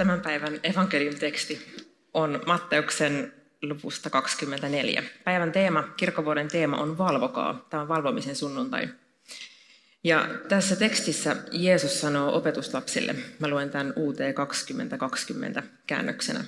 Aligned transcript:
Tämän 0.00 0.20
päivän 0.20 0.60
evankelium 0.62 1.14
teksti 1.14 1.66
on 2.14 2.42
Matteuksen 2.46 3.32
luvusta 3.62 4.10
24. 4.10 5.02
Päivän 5.24 5.52
teema, 5.52 5.82
kirkkovuoden 5.82 6.48
teema 6.48 6.76
on 6.76 6.98
valvokaa. 6.98 7.66
Tämä 7.70 7.82
on 7.82 7.88
valvomisen 7.88 8.36
sunnuntai. 8.36 8.88
Ja 10.04 10.28
tässä 10.48 10.76
tekstissä 10.76 11.36
Jeesus 11.52 12.00
sanoo 12.00 12.36
opetuslapsille, 12.36 13.14
mä 13.38 13.48
luen 13.48 13.70
tämän 13.70 13.92
UT 13.96 14.16
2020 14.34 15.62
käännöksenä. 15.86 16.44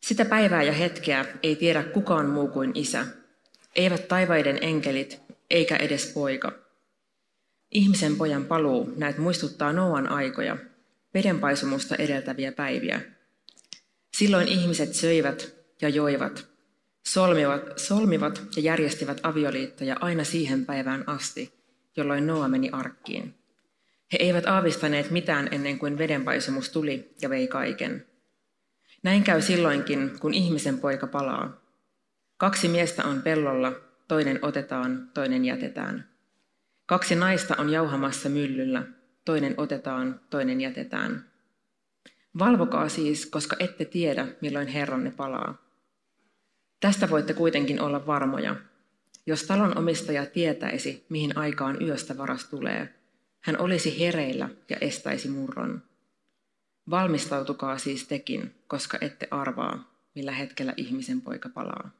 Sitä 0.00 0.24
päivää 0.24 0.62
ja 0.62 0.72
hetkeä 0.72 1.24
ei 1.42 1.56
tiedä 1.56 1.82
kukaan 1.82 2.26
muu 2.26 2.48
kuin 2.48 2.70
isä, 2.74 3.06
eivät 3.76 4.08
taivaiden 4.08 4.58
enkelit, 4.60 5.20
eikä 5.50 5.76
edes 5.76 6.12
poika. 6.14 6.52
Ihmisen 7.70 8.16
pojan 8.16 8.44
paluu 8.44 8.92
näet 8.96 9.18
muistuttaa 9.18 9.72
Noan 9.72 10.08
aikoja, 10.08 10.56
vedenpaisumusta 11.16 11.96
edeltäviä 11.96 12.52
päiviä. 12.52 13.00
Silloin 14.16 14.48
ihmiset 14.48 14.94
söivät 14.94 15.54
ja 15.82 15.88
joivat, 15.88 16.48
solmivat, 17.06 17.78
solmivat 17.78 18.42
ja 18.56 18.62
järjestivät 18.62 19.20
avioliittoja 19.22 19.96
aina 20.00 20.24
siihen 20.24 20.66
päivään 20.66 21.04
asti, 21.06 21.54
jolloin 21.96 22.26
Noa 22.26 22.48
meni 22.48 22.70
arkkiin. 22.72 23.34
He 24.12 24.18
eivät 24.20 24.46
aavistaneet 24.46 25.10
mitään 25.10 25.48
ennen 25.50 25.78
kuin 25.78 25.98
vedenpaisumus 25.98 26.70
tuli 26.70 27.14
ja 27.22 27.30
vei 27.30 27.48
kaiken. 27.48 28.06
Näin 29.02 29.24
käy 29.24 29.42
silloinkin, 29.42 30.18
kun 30.20 30.34
ihmisen 30.34 30.78
poika 30.78 31.06
palaa. 31.06 31.60
Kaksi 32.36 32.68
miestä 32.68 33.04
on 33.04 33.22
pellolla, 33.22 33.72
toinen 34.08 34.38
otetaan, 34.42 35.10
toinen 35.14 35.44
jätetään. 35.44 36.08
Kaksi 36.86 37.14
naista 37.14 37.54
on 37.58 37.70
jauhamassa 37.70 38.28
myllyllä, 38.28 38.82
toinen 39.26 39.54
otetaan, 39.56 40.20
toinen 40.30 40.60
jätetään. 40.60 41.30
Valvokaa 42.38 42.88
siis, 42.88 43.26
koska 43.26 43.56
ette 43.58 43.84
tiedä, 43.84 44.28
milloin 44.40 44.68
Herranne 44.68 45.10
palaa. 45.10 45.62
Tästä 46.80 47.10
voitte 47.10 47.34
kuitenkin 47.34 47.80
olla 47.80 48.06
varmoja. 48.06 48.56
Jos 49.26 49.42
talon 49.42 49.78
omistaja 49.78 50.26
tietäisi, 50.26 51.06
mihin 51.08 51.38
aikaan 51.38 51.82
yöstä 51.82 52.18
varas 52.18 52.44
tulee, 52.44 52.94
hän 53.40 53.60
olisi 53.60 54.00
hereillä 54.00 54.48
ja 54.68 54.76
estäisi 54.80 55.28
murron. 55.28 55.82
Valmistautukaa 56.90 57.78
siis 57.78 58.08
tekin, 58.08 58.54
koska 58.66 58.98
ette 59.00 59.28
arvaa, 59.30 59.92
millä 60.14 60.32
hetkellä 60.32 60.74
ihmisen 60.76 61.20
poika 61.20 61.48
palaa. 61.48 61.90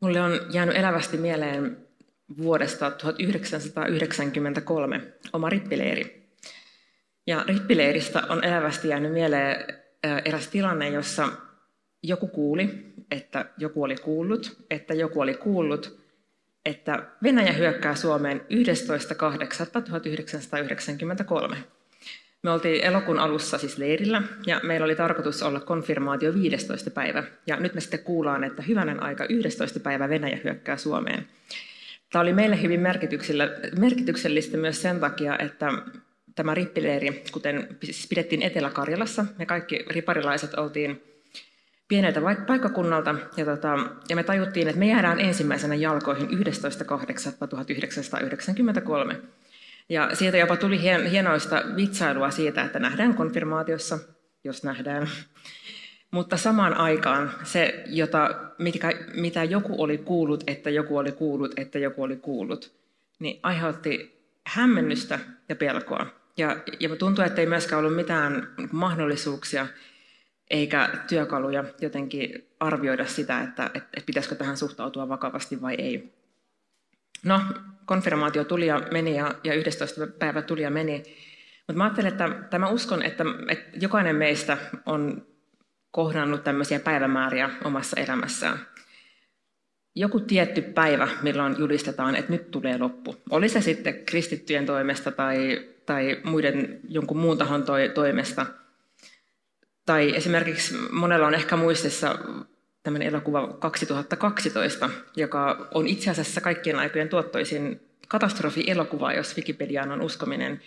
Mulle 0.00 0.20
on 0.20 0.32
jäänyt 0.52 0.76
elävästi 0.76 1.16
mieleen 1.16 1.87
vuodesta 2.36 2.90
1993 2.90 5.00
oma 5.32 5.50
rippileiri. 5.50 6.28
Ja 7.26 7.44
rippileiristä 7.48 8.22
on 8.28 8.44
elävästi 8.44 8.88
jäänyt 8.88 9.12
mieleen 9.12 9.66
eräs 10.24 10.48
tilanne, 10.48 10.88
jossa 10.88 11.28
joku 12.02 12.28
kuuli, 12.28 12.94
että 13.10 13.44
joku 13.58 13.82
oli 13.82 13.96
kuullut, 13.96 14.64
että 14.70 14.94
joku 14.94 15.20
oli 15.20 15.34
kuullut, 15.34 15.98
että 16.66 17.02
Venäjä 17.22 17.52
hyökkää 17.52 17.94
Suomeen 17.94 18.40
11.8.1993. 21.50 21.56
Me 22.42 22.50
oltiin 22.50 22.84
elokuun 22.84 23.18
alussa 23.18 23.58
siis 23.58 23.78
leirillä 23.78 24.22
ja 24.46 24.60
meillä 24.62 24.84
oli 24.84 24.96
tarkoitus 24.96 25.42
olla 25.42 25.60
konfirmaatio 25.60 26.34
15. 26.34 26.90
päivä. 26.90 27.24
Ja 27.46 27.56
nyt 27.56 27.74
me 27.74 27.80
sitten 27.80 28.04
kuullaan, 28.04 28.44
että 28.44 28.62
hyvänen 28.62 29.02
aika 29.02 29.24
11. 29.24 29.80
päivä 29.80 30.08
Venäjä 30.08 30.38
hyökkää 30.44 30.76
Suomeen. 30.76 31.26
Tämä 32.12 32.22
oli 32.22 32.32
meille 32.32 32.62
hyvin 32.62 32.80
merkityksellistä 33.78 34.56
myös 34.56 34.82
sen 34.82 35.00
takia, 35.00 35.38
että 35.38 35.72
tämä 36.34 36.54
rippileiri, 36.54 37.24
kuten 37.32 37.76
siis 37.84 38.06
pidettiin 38.06 38.42
Etelä-Karjalassa, 38.42 39.24
me 39.38 39.46
kaikki 39.46 39.84
riparilaiset 39.90 40.54
oltiin 40.54 41.02
pieneltä 41.88 42.20
paikkakunnalta, 42.46 43.14
ja, 43.36 43.44
tota, 43.44 43.78
ja 44.08 44.16
me 44.16 44.22
tajuttiin, 44.22 44.68
että 44.68 44.78
me 44.78 44.86
jäädään 44.86 45.20
ensimmäisenä 45.20 45.74
jalkoihin 45.74 46.28
11.8.1993. 46.28 49.14
Ja 49.88 50.16
siitä 50.16 50.36
jopa 50.36 50.56
tuli 50.56 50.82
hien, 50.82 51.06
hienoista 51.06 51.62
vitsailua 51.76 52.30
siitä, 52.30 52.62
että 52.62 52.78
nähdään 52.78 53.14
konfirmaatiossa, 53.14 53.98
jos 54.44 54.64
nähdään. 54.64 55.08
Mutta 56.10 56.36
samaan 56.36 56.74
aikaan 56.74 57.32
se, 57.42 57.84
jota, 57.86 58.50
mitkä, 58.58 58.92
mitä 59.14 59.44
joku 59.44 59.82
oli 59.82 59.98
kuullut, 59.98 60.44
että 60.46 60.70
joku 60.70 60.96
oli 60.96 61.12
kuullut, 61.12 61.58
että 61.58 61.78
joku 61.78 62.02
oli 62.02 62.16
kuullut, 62.16 62.72
niin 63.18 63.40
aiheutti 63.42 64.18
hämmennystä 64.46 65.18
ja 65.48 65.56
pelkoa. 65.56 66.06
Ja, 66.36 66.56
ja 66.80 66.96
tuntuu, 66.96 67.24
että 67.24 67.40
ei 67.40 67.46
myöskään 67.46 67.80
ollut 67.80 67.96
mitään 67.96 68.48
mahdollisuuksia 68.72 69.66
eikä 70.50 70.88
työkaluja 71.08 71.64
jotenkin 71.80 72.48
arvioida 72.60 73.06
sitä, 73.06 73.40
että, 73.40 73.64
että, 73.64 73.78
että 73.78 74.06
pitäisikö 74.06 74.34
tähän 74.34 74.56
suhtautua 74.56 75.08
vakavasti 75.08 75.62
vai 75.62 75.74
ei. 75.74 76.12
No, 77.24 77.40
konfirmaatio 77.84 78.44
tuli 78.44 78.66
ja 78.66 78.82
meni 78.92 79.16
ja, 79.16 79.34
ja 79.44 79.54
11. 79.54 80.06
päivä 80.18 80.42
tuli 80.42 80.62
ja 80.62 80.70
meni. 80.70 81.02
Mutta 81.66 81.78
mä 81.78 81.84
ajattelen, 81.84 82.12
että, 82.12 82.24
että 82.24 82.58
mä 82.58 82.68
uskon, 82.68 83.02
että, 83.02 83.24
että 83.48 83.78
jokainen 83.80 84.16
meistä 84.16 84.58
on 84.86 85.26
kohdannut 85.90 86.44
tämmöisiä 86.44 86.80
päivämääriä 86.80 87.50
omassa 87.64 88.00
elämässään. 88.00 88.58
Joku 89.94 90.20
tietty 90.20 90.62
päivä, 90.62 91.08
milloin 91.22 91.56
julistetaan, 91.58 92.16
että 92.16 92.32
nyt 92.32 92.50
tulee 92.50 92.78
loppu. 92.78 93.16
Oli 93.30 93.48
se 93.48 93.60
sitten 93.60 94.04
kristittyjen 94.04 94.66
toimesta 94.66 95.12
tai, 95.12 95.68
tai 95.86 96.20
muiden 96.24 96.80
jonkun 96.88 97.18
muun 97.18 97.38
tahon 97.38 97.64
toimesta. 97.94 98.46
Tai 99.86 100.16
esimerkiksi 100.16 100.74
monella 100.90 101.26
on 101.26 101.34
ehkä 101.34 101.56
muistissa 101.56 102.18
tämmöinen 102.82 103.08
elokuva 103.08 103.48
2012, 103.48 104.90
joka 105.16 105.68
on 105.74 105.86
itse 105.86 106.10
asiassa 106.10 106.40
kaikkien 106.40 106.78
aikojen 106.78 107.08
tuottoisin 107.08 107.80
katastrofielokuva, 108.08 109.12
jos 109.12 109.36
Wikipediaan 109.36 109.92
on 109.92 110.00
uskominen. 110.00 110.60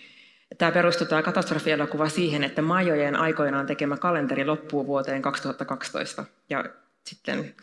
Tämä 0.58 0.72
perustuu 0.72 1.08
tämä 1.08 1.22
katastrofielokuva 1.22 2.10
siihen, 2.10 2.44
että 2.44 2.62
Majojen 2.62 3.16
aikoinaan 3.16 3.66
tekemä 3.66 3.98
kalenteri 3.98 4.46
loppuu 4.46 4.88
vuoteen 4.88 5.22
2012. 5.22 6.26
Ja 6.50 6.66
sitten 7.06 7.56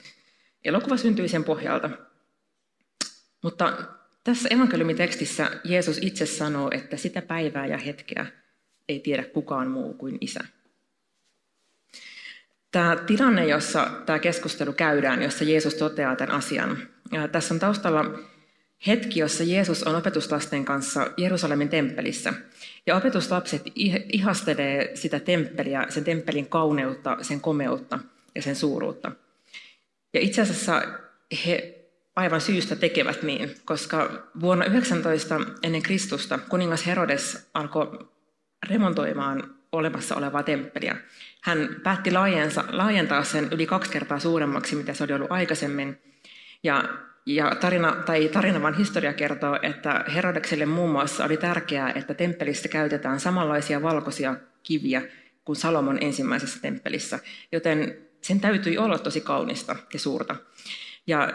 elokuva 0.65 0.97
syntyi 0.97 1.28
sen 1.28 1.44
pohjalta. 1.44 1.91
Mutta 3.43 3.72
tässä 4.25 4.49
evankeliumitekstissä 4.53 5.50
Jeesus 5.65 5.99
itse 6.03 6.26
sanoo, 6.26 6.71
että 6.72 6.97
sitä 6.97 7.22
päivää 7.22 7.66
ja 7.66 7.78
hetkeä 7.78 8.26
ei 8.88 9.00
tiedä 9.00 9.25
kukaan 9.25 9.69
muu 9.69 9.94
kuin 9.94 10.19
isä. 10.20 10.41
Tämä 12.70 12.97
tilanne, 12.97 13.47
jossa 13.47 13.91
tämä 14.06 14.19
keskustelu 14.19 14.72
käydään, 14.72 15.22
jossa 15.22 15.44
Jeesus 15.44 15.75
toteaa 15.75 16.16
tämän 16.16 16.34
asian, 16.34 16.78
tässä 17.32 17.55
on 17.55 17.60
taustalla 17.60 18.05
hetki, 18.87 19.20
jossa 19.20 19.44
Jeesus 19.44 19.82
on 19.82 19.97
opetuslasten 19.97 20.65
kanssa 20.65 21.06
Jerusalemin 21.16 21.69
temppelissä. 21.69 22.34
Ja 22.88 22.97
opetuslapset 22.97 23.62
ihastelee 24.12 24.90
sitä 24.94 25.20
temppeliä, 25.20 25.87
sen 25.88 26.05
temppelin 26.05 26.46
kauneutta, 26.46 27.17
sen 27.23 27.40
komeutta 27.40 27.99
ja 28.35 28.43
sen 28.43 28.56
suuruutta. 28.56 29.12
Ja 30.14 30.20
itse 30.20 30.43
asiassa 30.43 30.82
he 31.46 31.85
aivan 32.17 32.40
syystä 32.40 32.76
tekevät 32.76 33.23
niin, 33.23 33.55
koska 33.64 34.29
vuonna 34.40 34.64
19 34.64 35.40
ennen 35.62 35.82
Kristusta 35.82 36.38
kuningas 36.38 36.87
Herodes 36.87 37.49
alkoi 37.55 38.08
remontoimaan 38.69 39.55
olemassa 39.73 40.17
olevaa 40.17 40.43
temppeliä. 40.43 40.96
Hän 41.43 41.76
päätti 41.82 42.11
laajentaa 42.73 43.25
sen 43.25 43.49
yli 43.52 43.67
kaksi 43.67 43.90
kertaa 43.90 44.19
suuremmaksi, 44.19 44.76
mitä 44.76 44.94
se 44.94 45.05
oli 45.05 45.12
ollut 45.12 45.32
aikaisemmin. 45.32 45.99
Ja, 46.62 46.85
ja 47.28 47.56
tarina, 47.60 47.96
tai 48.06 48.28
tarina 48.28 48.62
vaan 48.62 48.76
historia 48.76 49.12
kertoo, 49.12 49.58
että 49.62 50.04
Herodekselle 50.14 50.66
muun 50.66 50.90
muassa 50.90 51.25
oli 51.25 51.36
tärkeää, 51.36 51.92
että 51.92 52.14
temppelissä 52.14 52.69
käytetään 52.69 53.20
samanlaisia 53.20 53.82
valkoisia 53.82 54.36
kiviä 54.62 55.02
kuin 55.44 55.56
Salomon 55.56 55.98
ensimmäisessä 56.00 56.60
temppelissä. 56.62 57.19
Joten 57.52 57.98
sen 58.20 58.40
täytyi 58.40 58.78
olla 58.78 58.98
tosi 58.98 59.20
kaunista 59.20 59.76
ja 59.92 59.98
suurta. 59.98 60.36
Ja 61.06 61.32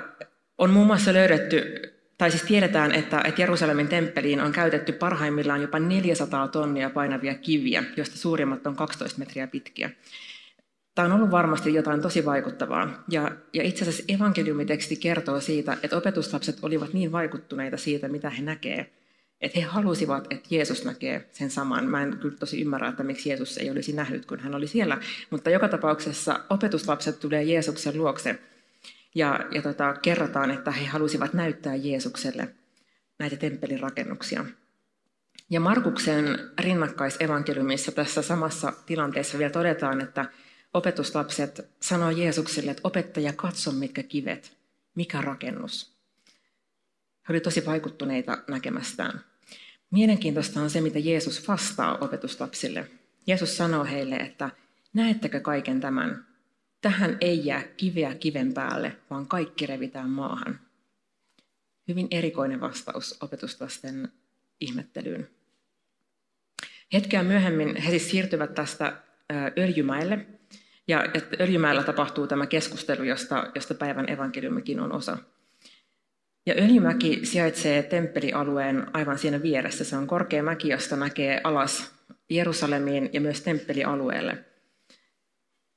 on 0.58 0.70
muun 0.70 0.88
muassa 0.88 1.14
löydetty 1.14 1.82
tai 2.18 2.32
siis 2.32 2.44
tiedetään, 2.44 2.92
että, 2.92 3.22
että 3.26 3.42
Jerusalemin 3.42 3.88
temppeliin 3.88 4.42
on 4.42 4.52
käytetty 4.52 4.92
parhaimmillaan 4.92 5.62
jopa 5.62 5.80
400 5.80 6.48
tonnia 6.48 6.90
painavia 6.90 7.36
kiviä, 7.36 7.84
joista 7.98 8.18
suurimmat 8.18 8.68
on 8.68 8.76
12 8.76 9.20
metriä 9.20 9.48
pitkiä. 9.48 9.90
Tämä 10.96 11.06
on 11.06 11.12
ollut 11.12 11.32
varmasti 11.32 11.74
jotain 11.74 12.02
tosi 12.02 12.26
vaikuttavaa. 12.26 13.04
Ja, 13.10 13.32
ja 13.54 13.64
itse 13.64 13.84
asiassa 13.84 14.04
evankeliumiteksti 14.08 14.96
kertoo 14.96 15.42
siitä, 15.42 15.78
että 15.84 15.98
opetuslapset 15.98 16.58
olivat 16.62 16.94
niin 16.94 17.12
vaikuttuneita 17.12 17.78
siitä, 17.78 18.08
mitä 18.08 18.30
he 18.30 18.42
näkevät, 18.42 18.88
että 19.42 19.60
he 19.60 19.66
halusivat, 19.66 20.28
että 20.30 20.48
Jeesus 20.56 20.86
näkee 20.86 21.30
sen 21.32 21.50
saman. 21.50 21.86
Mä 21.86 22.04
en 22.04 22.18
kyllä 22.18 22.38
tosi 22.38 22.62
ymmärrä, 22.62 22.88
että 22.88 23.04
miksi 23.04 23.30
Jeesus 23.30 23.58
ei 23.58 23.72
olisi 23.72 23.94
nähnyt, 23.94 24.26
kun 24.26 24.40
hän 24.40 24.56
oli 24.56 24.68
siellä. 24.68 24.98
Mutta 25.30 25.50
joka 25.50 25.70
tapauksessa 25.70 26.40
opetuslapset 26.50 27.20
tulee 27.20 27.44
Jeesuksen 27.44 27.98
luokse 27.98 28.40
ja, 29.16 29.40
ja 29.52 29.62
tota, 29.62 29.94
kerrotaan, 30.02 30.52
että 30.52 30.72
he 30.72 30.86
halusivat 30.86 31.34
näyttää 31.34 31.76
Jeesukselle 31.76 32.50
näitä 33.20 33.36
temppelin 33.36 33.80
rakennuksia. 33.80 34.46
Ja 35.50 35.60
Markuksen 35.60 36.40
rinnakkaisevankeliumissa 36.60 37.92
tässä 37.92 38.22
samassa 38.22 38.74
tilanteessa 38.86 39.38
vielä 39.38 39.52
todetaan, 39.52 40.02
että 40.02 40.26
opetuslapset 40.74 41.70
sanoo 41.82 42.10
Jeesukselle, 42.10 42.72
että 42.72 42.82
opettaja, 42.84 43.34
katso 43.34 43.72
mitkä 43.72 44.04
kivet, 44.04 44.58
mikä 44.96 45.22
rakennus. 45.22 45.94
He 47.28 47.32
olivat 47.32 47.44
tosi 47.44 47.66
vaikuttuneita 47.66 48.38
näkemästään. 48.48 49.22
Mielenkiintoista 49.92 50.62
on 50.62 50.70
se, 50.70 50.82
mitä 50.82 51.00
Jeesus 51.00 51.48
vastaa 51.48 51.98
opetuslapsille. 51.98 52.88
Jeesus 53.28 53.58
sanoo 53.58 53.84
heille, 53.84 54.16
että 54.16 54.50
näettekö 54.94 55.40
kaiken 55.40 55.82
tämän? 55.82 56.26
Tähän 56.82 57.18
ei 57.22 57.46
jää 57.46 57.64
kiveä 57.64 58.16
kiven 58.16 58.54
päälle, 58.54 58.98
vaan 59.10 59.28
kaikki 59.28 59.66
revitään 59.66 60.10
maahan. 60.10 60.60
Hyvin 61.88 62.08
erikoinen 62.12 62.62
vastaus 62.62 63.18
opetuslasten 63.22 64.12
ihmettelyyn. 64.60 65.30
Hetkeä 66.94 67.24
myöhemmin 67.24 67.76
he 67.76 67.90
siis 67.90 68.10
siirtyvät 68.10 68.54
tästä 68.54 69.02
Öljymäelle, 69.58 70.26
ja 70.88 71.04
että 71.14 71.38
Öljymäellä 71.40 71.84
tapahtuu 71.84 72.28
tämä 72.28 72.48
keskustelu, 72.48 73.04
josta, 73.04 73.52
josta 73.56 73.74
päivän 73.74 74.10
evankeliumikin 74.10 74.80
on 74.80 74.92
osa. 74.92 75.18
Ja 76.46 76.54
Öljymäki 76.58 77.20
sijaitsee 77.24 77.84
temppelialueen 77.84 78.88
aivan 78.94 79.18
siinä 79.18 79.42
vieressä. 79.42 79.84
Se 79.84 79.98
on 79.98 80.08
korkea 80.08 80.44
mäki, 80.44 80.70
josta 80.70 80.96
näkee 80.96 81.42
alas 81.44 81.92
Jerusalemiin 82.30 83.10
ja 83.14 83.22
myös 83.22 83.42
temppelialueelle. 83.42 84.38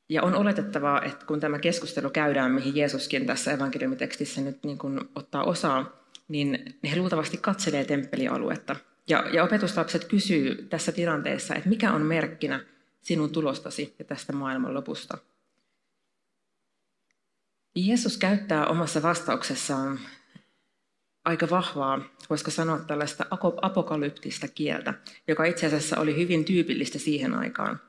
Ja 0.08 0.22
on 0.22 0.34
oletettavaa, 0.34 1.02
että 1.02 1.26
kun 1.26 1.40
tämä 1.40 1.58
keskustelu 1.58 2.10
käydään, 2.10 2.52
mihin 2.52 2.76
Jeesuskin 2.76 3.26
tässä 3.26 3.52
evankeliumitekstissä 3.52 4.40
nyt 4.40 4.64
niin 4.64 4.78
kuin 4.78 5.00
ottaa 5.14 5.44
osaa, 5.44 6.06
niin 6.28 6.78
he 6.90 6.96
luultavasti 6.96 7.36
katselee 7.36 7.84
temppelialuetta. 7.84 8.76
Ja, 9.08 9.24
ja 9.32 9.44
opetuslapset 9.44 10.04
kysyy 10.04 10.66
tässä 10.70 10.92
tilanteessa, 10.92 11.54
että 11.54 11.68
mikä 11.68 11.92
on 11.92 12.02
merkkinä 12.02 12.60
sinun 13.06 13.30
tulostasi 13.30 13.94
ja 13.98 14.04
tästä 14.04 14.32
maailman 14.32 14.74
lopusta. 14.74 15.18
Jeesus 17.76 18.16
käyttää 18.16 18.66
omassa 18.66 19.02
vastauksessaan 19.02 20.00
aika 21.24 21.50
vahvaa, 21.50 22.00
voisiko 22.30 22.50
sanoa 22.50 22.78
tällaista 22.78 23.26
apokalyptista 23.62 24.48
kieltä, 24.48 24.94
joka 25.28 25.44
itse 25.44 25.66
asiassa 25.66 26.00
oli 26.00 26.16
hyvin 26.16 26.44
tyypillistä 26.44 26.98
siihen 26.98 27.34
aikaan. 27.34 27.80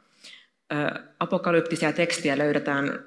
Apokalyptisia 1.19 1.93
tekstiä 1.93 2.37
löydetään 2.37 3.05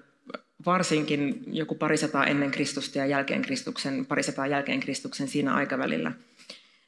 varsinkin 0.67 1.45
joku 1.47 1.75
parisataa 1.75 2.27
ennen 2.27 2.51
Kristusta 2.51 2.99
ja 2.99 3.07
jälkeen 3.07 3.43
Kristuksen, 3.43 4.07
parisataa 4.07 4.47
jälkeen 4.47 4.81
Kristuksen 4.81 5.29
siinä 5.29 5.55
aikavälillä. 5.55 6.13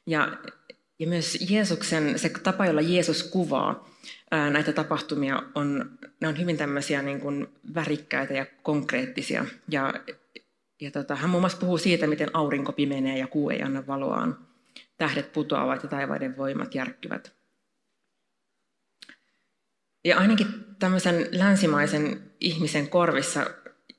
Ja, 0.05 0.37
ja 1.03 1.07
myös 1.09 1.37
Jeesuksen, 1.49 2.19
se 2.19 2.29
tapa, 2.29 2.65
jolla 2.65 2.81
Jeesus 2.81 3.23
kuvaa 3.23 3.89
ää, 4.31 4.49
näitä 4.49 4.73
tapahtumia, 4.73 5.43
on, 5.55 5.91
ne 6.21 6.27
on 6.27 6.39
hyvin 6.39 6.57
tämmöisiä 6.57 7.01
niin 7.01 7.19
kuin 7.19 7.47
värikkäitä 7.75 8.33
ja 8.33 8.45
konkreettisia. 8.63 9.45
Ja 9.69 9.93
ja 10.81 10.91
tota, 10.91 11.15
hän 11.15 11.29
muun 11.29 11.41
muassa 11.41 11.57
puhuu 11.57 11.77
siitä, 11.77 12.07
miten 12.07 12.29
aurinko 12.33 12.71
pimenee 12.71 13.17
ja 13.17 13.27
kuu 13.27 13.49
ei 13.49 13.61
anna 13.61 13.87
valoaan. 13.87 14.37
Tähdet 14.97 15.33
putoavat 15.33 15.83
ja 15.83 15.89
taivaiden 15.89 16.37
voimat 16.37 16.75
järkkyvät. 16.75 17.33
Ja 20.05 20.17
ainakin 20.17 20.47
tämmöisen 20.79 21.27
länsimaisen 21.31 22.31
ihmisen 22.39 22.89
korvissa, 22.89 23.45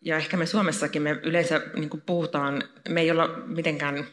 ja 0.00 0.16
ehkä 0.16 0.36
me 0.36 0.46
Suomessakin 0.46 1.02
me 1.02 1.20
yleensä 1.22 1.62
niin 1.74 2.02
puhutaan, 2.06 2.62
me 2.88 3.00
ei 3.00 3.10
olla 3.10 3.28
mitenkään, 3.46 4.06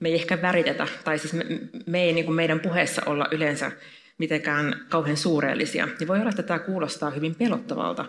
me 0.00 0.08
ei 0.08 0.14
ehkä 0.14 0.42
väritetä, 0.42 0.88
tai 1.04 1.18
siis 1.18 1.32
me, 1.32 1.44
me 1.86 2.02
ei 2.02 2.12
niin 2.12 2.24
kuin 2.24 2.34
meidän 2.34 2.60
puheessa 2.60 3.02
olla 3.06 3.28
yleensä 3.30 3.72
mitenkään 4.18 4.86
kauhean 4.88 5.16
suureellisia. 5.16 5.88
Ja 6.00 6.08
voi 6.08 6.18
olla, 6.18 6.30
että 6.30 6.42
tämä 6.42 6.58
kuulostaa 6.58 7.10
hyvin 7.10 7.34
pelottavalta, 7.34 8.04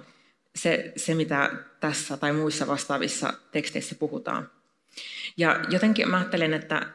se, 0.56 0.94
se, 0.95 1.15
mitä 1.15 1.51
tässä 1.80 2.18
tai 2.18 2.33
muissa 2.33 2.68
vastaavissa 2.68 3.33
teksteissä 3.51 3.95
puhutaan. 3.95 4.50
Ja 5.38 5.59
jotenkin 5.69 6.09
mä 6.09 6.18
ajattelen, 6.18 6.53
että, 6.53 6.86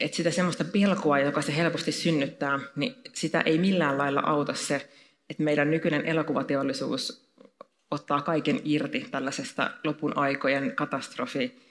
että 0.00 0.16
sitä 0.16 0.30
semmoista 0.30 0.64
pelkoa, 0.64 1.18
joka 1.18 1.42
se 1.42 1.56
helposti 1.56 1.92
synnyttää, 1.92 2.60
niin 2.76 2.94
sitä 3.14 3.40
ei 3.40 3.58
millään 3.58 3.98
lailla 3.98 4.20
auta 4.20 4.54
se, 4.54 4.90
että 5.30 5.42
meidän 5.42 5.70
nykyinen 5.70 6.06
elokuvateollisuus 6.06 7.30
ottaa 7.90 8.22
kaiken 8.22 8.60
irti 8.64 9.06
tällaisesta 9.10 9.70
lopun 9.84 10.16
aikojen 10.16 10.76
katastrofi 10.76 11.69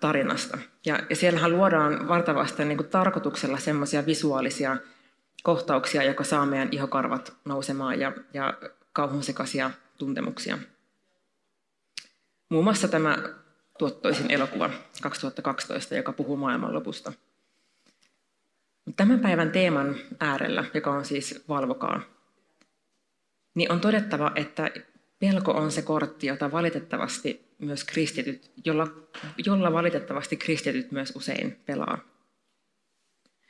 tarinasta. 0.00 0.58
Ja, 0.86 0.98
ja 1.10 1.16
siellähän 1.16 1.52
luodaan 1.52 2.08
vartavasti 2.08 2.64
niin 2.64 2.78
kuin 2.78 2.88
tarkoituksella 2.88 3.58
semmoisia 3.58 4.06
visuaalisia 4.06 4.76
kohtauksia, 5.42 6.02
joka 6.02 6.24
saa 6.24 6.46
meidän 6.46 6.68
ihokarvat 6.72 7.36
nousemaan 7.44 8.00
ja, 8.00 8.12
ja 8.34 8.54
kauhunsekaisia 8.92 9.70
tuntemuksia. 9.98 10.58
Muun 12.48 12.64
muassa 12.64 12.88
tämä 12.88 13.18
tuottoisin 13.78 14.30
elokuva 14.30 14.70
2012, 15.02 15.94
joka 15.94 16.12
puhuu 16.12 16.36
maailmanlopusta. 16.36 17.12
Tämän 18.96 19.20
päivän 19.20 19.50
teeman 19.50 19.96
äärellä, 20.20 20.64
joka 20.74 20.90
on 20.90 21.04
siis 21.04 21.44
valvokaa, 21.48 22.00
niin 23.54 23.72
on 23.72 23.80
todettava, 23.80 24.32
että 24.34 24.70
pelko 25.18 25.52
on 25.52 25.70
se 25.70 25.82
kortti, 25.82 26.26
jota 26.26 26.52
valitettavasti 26.52 27.47
myös 27.58 27.84
kristityt, 27.84 28.52
jolla, 28.64 28.88
jolla 29.46 29.72
valitettavasti 29.72 30.36
kristityt 30.36 30.92
myös 30.92 31.12
usein 31.16 31.60
pelaa. 31.66 31.98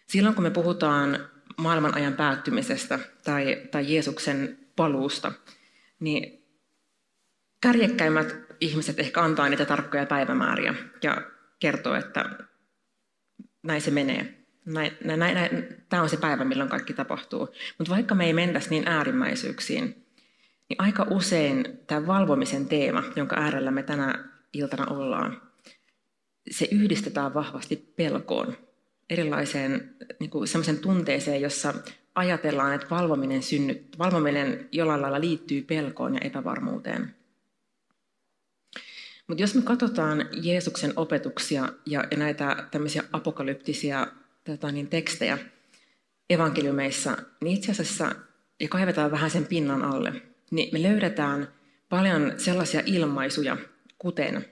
Silloin 0.06 0.34
kun 0.34 0.44
me 0.44 0.50
puhutaan 0.50 1.28
maailman 1.56 1.94
ajan 1.94 2.14
päättymisestä 2.14 2.98
tai, 3.24 3.62
tai 3.70 3.94
Jeesuksen 3.94 4.58
paluusta, 4.76 5.32
niin 6.00 6.44
kärjekkäimmät 7.60 8.36
ihmiset 8.60 9.00
ehkä 9.00 9.22
antaa 9.22 9.48
niitä 9.48 9.64
tarkkoja 9.64 10.06
päivämääriä 10.06 10.74
ja 11.02 11.22
kertoo, 11.58 11.94
että 11.94 12.30
näin 13.62 13.80
se 13.80 13.90
menee. 13.90 14.34
Näin, 14.64 14.92
näin, 15.04 15.20
näin, 15.20 15.66
tämä 15.88 16.02
on 16.02 16.08
se 16.08 16.16
päivä, 16.16 16.44
milloin 16.44 16.70
kaikki 16.70 16.94
tapahtuu. 16.94 17.48
Mutta 17.78 17.94
vaikka 17.94 18.14
me 18.14 18.26
ei 18.26 18.32
mentäisi 18.32 18.70
niin 18.70 18.88
äärimmäisyyksiin, 18.88 20.07
niin 20.68 20.82
aika 20.82 21.06
usein 21.10 21.64
tämä 21.86 22.06
valvomisen 22.06 22.66
teema, 22.66 23.02
jonka 23.16 23.36
äärellä 23.36 23.70
me 23.70 23.82
tänä 23.82 24.28
iltana 24.52 24.86
ollaan, 24.86 25.42
se 26.50 26.68
yhdistetään 26.70 27.34
vahvasti 27.34 27.76
pelkoon, 27.96 28.56
erilaiseen 29.10 29.96
niin 30.20 30.30
kuin 30.30 30.48
tunteeseen, 30.82 31.40
jossa 31.40 31.74
ajatellaan, 32.14 32.74
että 32.74 32.90
valvominen, 32.90 33.42
synnyt, 33.42 33.98
valvominen 33.98 34.68
jollain 34.72 35.02
lailla 35.02 35.20
liittyy 35.20 35.62
pelkoon 35.62 36.14
ja 36.14 36.20
epävarmuuteen. 36.24 37.14
Mutta 39.26 39.42
jos 39.42 39.54
me 39.54 39.62
katsotaan 39.62 40.28
Jeesuksen 40.32 40.92
opetuksia 40.96 41.68
ja, 41.86 42.04
ja 42.10 42.16
näitä 42.16 42.68
tämmöisiä 42.70 43.02
apokalyptisia 43.12 44.06
tota 44.44 44.72
niin, 44.72 44.86
tekstejä 44.86 45.38
evankeliumeissa, 46.30 47.16
niin 47.40 47.56
itse 47.56 47.72
asiassa, 47.72 48.12
ja 48.60 48.68
kaivetaan 48.68 49.10
vähän 49.10 49.30
sen 49.30 49.46
pinnan 49.46 49.82
alle, 49.82 50.22
niin 50.50 50.68
me 50.72 50.82
löydetään 50.82 51.48
paljon 51.88 52.34
sellaisia 52.36 52.82
ilmaisuja, 52.86 53.56
kuten 53.98 54.46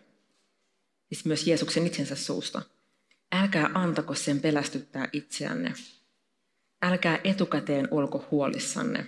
siis 1.08 1.24
myös 1.24 1.46
Jeesuksen 1.46 1.86
itsensä 1.86 2.16
suusta. 2.16 2.62
Älkää 3.32 3.70
antako 3.74 4.14
sen 4.14 4.40
pelästyttää 4.40 5.08
itseänne. 5.12 5.72
Älkää 6.82 7.18
etukäteen 7.24 7.88
olko 7.90 8.28
huolissanne. 8.30 9.06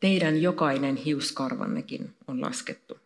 Teidän 0.00 0.42
jokainen 0.42 0.96
hiuskarvannekin 0.96 2.16
on 2.28 2.40
laskettu. 2.40 2.98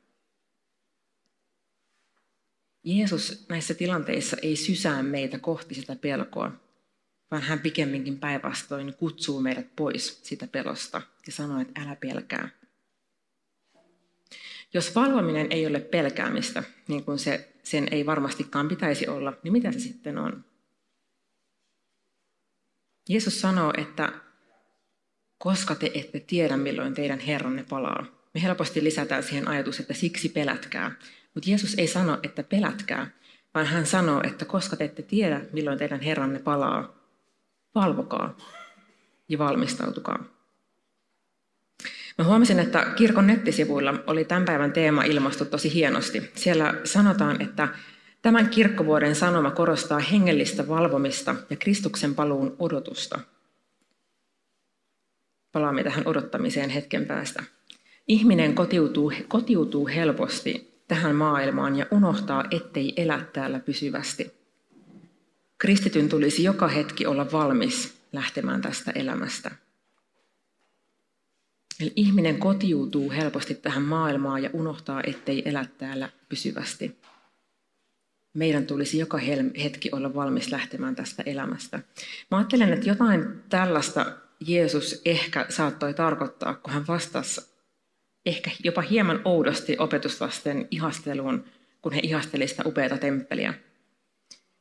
Jeesus 2.85 3.49
näissä 3.49 3.75
tilanteissa 3.75 4.37
ei 4.42 4.57
sysää 4.57 5.02
meitä 5.02 5.38
kohti 5.38 5.75
sitä 5.75 5.97
pelkoa, 5.97 6.52
vaan 7.31 7.43
hän 7.43 7.61
pikemminkin 7.61 8.19
päinvastoin 8.19 8.95
kutsuu 8.95 9.41
meidät 9.41 9.77
pois 9.77 10.21
sitä 10.23 10.47
pelosta 10.47 11.03
ja 11.27 11.33
sanoo, 11.33 11.61
että 11.61 11.81
älä 11.81 11.97
pelkää. 11.97 12.49
Jos 14.75 14.95
valvominen 14.95 15.47
ei 15.51 15.67
ole 15.67 15.81
pelkäämistä, 15.81 16.63
niin 16.89 17.05
kuin 17.05 17.19
se 17.19 17.55
sen 17.63 17.89
ei 17.91 18.07
varmastikaan 18.07 18.69
pitäisi 18.69 19.09
olla, 19.09 19.33
niin 19.43 19.53
mitä 19.53 19.73
se 19.73 19.79
sitten 19.79 20.19
on? 20.19 20.45
Jeesus 23.09 23.41
sanoo, 23.41 23.73
että 23.79 24.13
koska 25.39 25.75
te 25.75 25.91
ette 25.95 26.21
tiedä, 26.21 26.57
milloin 26.57 26.95
teidän 26.95 27.19
Herranne 27.19 27.65
palaa. 27.69 28.07
Me 28.35 28.43
helposti 28.43 28.85
lisätään 28.85 29.23
siihen 29.23 29.49
ajatus, 29.49 29.81
että 29.81 29.95
siksi 29.95 30.29
pelätkää. 30.29 30.93
Mutta 31.35 31.51
Jeesus 31.51 31.75
ei 31.79 31.87
sano, 31.87 32.19
että 32.23 32.43
pelätkää, 32.43 33.11
vaan 33.55 33.67
hän 33.67 33.87
sanoo, 33.87 34.21
että 34.25 34.45
koska 34.45 34.77
te 34.77 34.85
ette 34.85 35.03
tiedä, 35.03 35.41
milloin 35.53 35.79
teidän 35.79 36.01
Herranne 36.01 36.39
palaa, 36.39 36.98
valvokaa 37.75 38.37
ja 39.29 39.39
valmistautukaa. 39.39 40.25
Mä 42.19 42.25
huomasin, 42.25 42.59
että 42.59 42.87
kirkon 42.97 43.27
nettisivuilla 43.27 43.95
oli 44.07 44.25
tämän 44.25 44.45
päivän 44.45 44.73
teema 44.73 45.05
ilmastu 45.05 45.45
tosi 45.45 45.75
hienosti. 45.75 46.31
Siellä 46.35 46.75
sanotaan, 46.85 47.43
että 47.43 47.69
tämän 48.23 48.49
kirkkovuoden 48.49 49.15
sanoma 49.15 49.51
korostaa 49.51 49.99
hengellistä 49.99 50.69
valvomista 50.69 51.35
ja 51.51 51.57
Kristuksen 51.57 52.15
paluun 52.15 52.57
odotusta. 52.59 53.21
Palaamme 55.53 55.85
tähän 55.85 56.07
odottamiseen 56.07 56.71
hetken 56.71 57.07
päästä. 57.07 57.43
Ihminen 58.09 58.55
kotiutuu, 58.55 59.13
kotiutuu 59.29 59.87
helposti 59.87 60.83
tähän 60.89 61.17
maailmaan 61.17 61.77
ja 61.77 61.87
unohtaa, 61.91 62.45
ettei 62.51 62.93
elä 62.97 63.21
täällä 63.33 63.61
pysyvästi. 63.61 64.38
Kristityn 65.59 66.09
tulisi 66.09 66.45
joka 66.45 66.69
hetki 66.69 67.07
olla 67.07 67.33
valmis 67.33 67.99
lähtemään 68.12 68.61
tästä 68.61 68.91
elämästä. 68.91 69.50
Eli 71.81 71.93
ihminen 71.97 72.38
kotiutuu 72.38 73.11
helposti 73.11 73.55
tähän 73.55 73.83
maailmaan 73.83 74.43
ja 74.43 74.50
unohtaa, 74.53 75.03
ettei 75.07 75.49
elä 75.49 75.67
täällä 75.79 76.11
pysyvästi. 76.29 77.00
Meidän 78.35 78.67
tulisi 78.67 78.99
joka 78.99 79.19
hetki 79.62 79.88
olla 79.93 80.15
valmis 80.15 80.50
lähtemään 80.50 80.97
tästä 80.97 81.23
elämästä. 81.27 81.81
Mä 82.31 82.38
ajattelen, 82.38 82.73
että 82.73 82.88
jotain 82.88 83.43
tällaista 83.49 84.07
Jeesus 84.41 85.03
ehkä 85.05 85.47
saattoi 85.49 85.95
tarkoittaa, 85.95 86.55
kun 86.55 86.73
hän 86.73 86.87
vastasi 86.87 87.41
ehkä 88.27 88.50
jopa 88.65 88.81
hieman 88.81 89.21
oudosti 89.25 89.77
opetuslasten 89.79 90.69
ihasteluun, 90.71 91.45
kun 91.83 91.93
he 91.93 92.00
ihastelivat 92.03 92.50
sitä 92.50 92.62
upeata 92.67 92.99
temppeliä. 92.99 93.55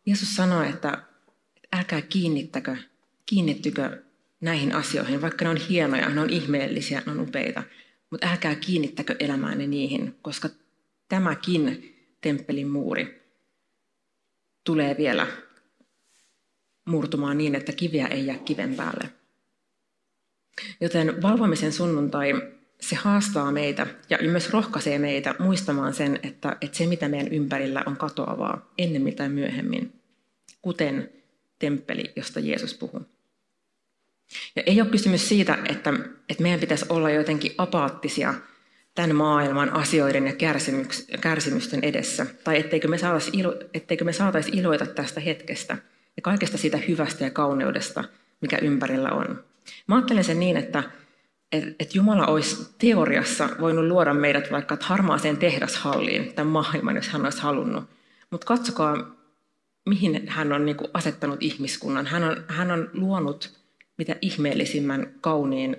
Jeesus 0.07 0.35
sanoi, 0.35 0.69
että 0.69 1.03
älkää 1.73 2.01
kiinnittäkö, 2.01 2.77
kiinnittykö 3.25 4.03
näihin 4.41 4.75
asioihin, 4.75 5.21
vaikka 5.21 5.45
ne 5.45 5.51
on 5.51 5.57
hienoja, 5.57 6.09
ne 6.09 6.21
on 6.21 6.29
ihmeellisiä, 6.29 7.03
ne 7.05 7.11
on 7.11 7.19
upeita, 7.19 7.63
mutta 8.09 8.27
älkää 8.27 8.55
kiinnittäkö 8.55 9.15
elämäänne 9.19 9.67
niihin, 9.67 10.15
koska 10.21 10.49
tämäkin 11.09 11.95
temppelin 12.21 12.67
muuri 12.67 13.31
tulee 14.63 14.97
vielä 14.97 15.27
murtumaan 16.85 17.37
niin, 17.37 17.55
että 17.55 17.71
kiviä 17.71 18.07
ei 18.07 18.25
jää 18.25 18.37
kiven 18.37 18.75
päälle. 18.75 19.09
Joten 20.81 21.21
valvomisen 21.21 21.73
sunnuntai, 21.73 22.33
se 22.81 22.95
haastaa 22.95 23.51
meitä 23.51 23.87
ja 24.09 24.17
myös 24.21 24.49
rohkaisee 24.49 24.99
meitä 24.99 25.35
muistamaan 25.39 25.93
sen, 25.93 26.19
että, 26.23 26.57
että 26.61 26.77
se 26.77 26.85
mitä 26.85 27.09
meidän 27.09 27.33
ympärillä 27.33 27.83
on 27.85 27.97
katoavaa 27.97 28.73
ennen 28.77 29.15
tai 29.15 29.29
myöhemmin, 29.29 29.96
kuten 30.67 31.09
temppeli, 31.59 32.11
josta 32.15 32.39
Jeesus 32.39 32.73
puhuu. 32.73 33.01
Ja 34.55 34.63
ei 34.65 34.81
ole 34.81 34.89
kysymys 34.89 35.29
siitä, 35.29 35.57
että, 35.65 35.93
että 36.29 36.43
meidän 36.43 36.59
pitäisi 36.59 36.85
olla 36.89 37.09
jotenkin 37.09 37.51
apaattisia 37.57 38.33
tämän 38.95 39.15
maailman 39.15 39.73
asioiden 39.73 40.27
ja 40.27 40.33
kärsimysten 41.21 41.83
edessä, 41.83 42.25
tai 42.43 42.59
etteikö 42.59 42.87
me, 42.87 42.97
saataisi 42.97 43.31
ilo, 43.33 43.55
etteikö 43.73 44.05
me 44.05 44.13
saataisi 44.13 44.51
iloita 44.53 44.85
tästä 44.85 45.19
hetkestä 45.19 45.77
ja 46.17 46.21
kaikesta 46.21 46.57
siitä 46.57 46.77
hyvästä 46.77 47.23
ja 47.23 47.29
kauneudesta, 47.29 48.03
mikä 48.41 48.57
ympärillä 48.57 49.09
on. 49.09 49.43
Mä 49.87 49.95
ajattelen 49.95 50.23
sen 50.23 50.39
niin, 50.39 50.57
että, 50.57 50.83
että 51.51 51.93
Jumala 51.93 52.25
olisi 52.25 52.69
teoriassa 52.77 53.49
voinut 53.59 53.85
luoda 53.85 54.13
meidät 54.13 54.51
vaikka 54.51 54.77
harmaaseen 54.81 55.37
tehdashalliin 55.37 56.33
tämän 56.33 56.51
maailman, 56.51 56.95
jos 56.95 57.09
hän 57.09 57.23
olisi 57.23 57.41
halunnut. 57.41 57.83
Mutta 58.31 58.47
katsokaa, 58.47 59.16
mihin 59.87 60.27
hän 60.27 60.53
on 60.53 60.65
niin 60.65 60.77
asettanut 60.93 61.43
ihmiskunnan. 61.43 62.05
Hän 62.05 62.23
on, 62.23 62.43
hän 62.47 62.71
on 62.71 62.89
luonut 62.93 63.57
mitä 63.97 64.15
ihmeellisimmän, 64.21 65.13
kauniin, 65.21 65.77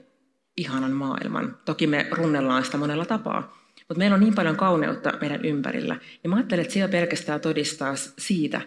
ihanan 0.56 0.92
maailman. 0.92 1.58
Toki 1.64 1.86
me 1.86 2.06
runnellaan 2.10 2.64
sitä 2.64 2.76
monella 2.76 3.04
tapaa, 3.04 3.58
mutta 3.78 3.98
meillä 3.98 4.14
on 4.14 4.20
niin 4.20 4.34
paljon 4.34 4.56
kauneutta 4.56 5.12
meidän 5.20 5.44
ympärillä. 5.44 5.96
Ja 6.24 6.30
mä 6.30 6.36
ajattelen, 6.36 6.62
että 6.62 6.72
siellä 6.72 6.90
pelkästään 6.90 7.40
todistaa 7.40 7.94
siitä, 8.18 8.60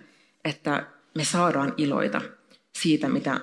että 0.46 0.88
me 1.16 1.24
saadaan 1.24 1.74
iloita 1.78 2.22
siitä, 2.78 3.10
mitä, 3.10 3.40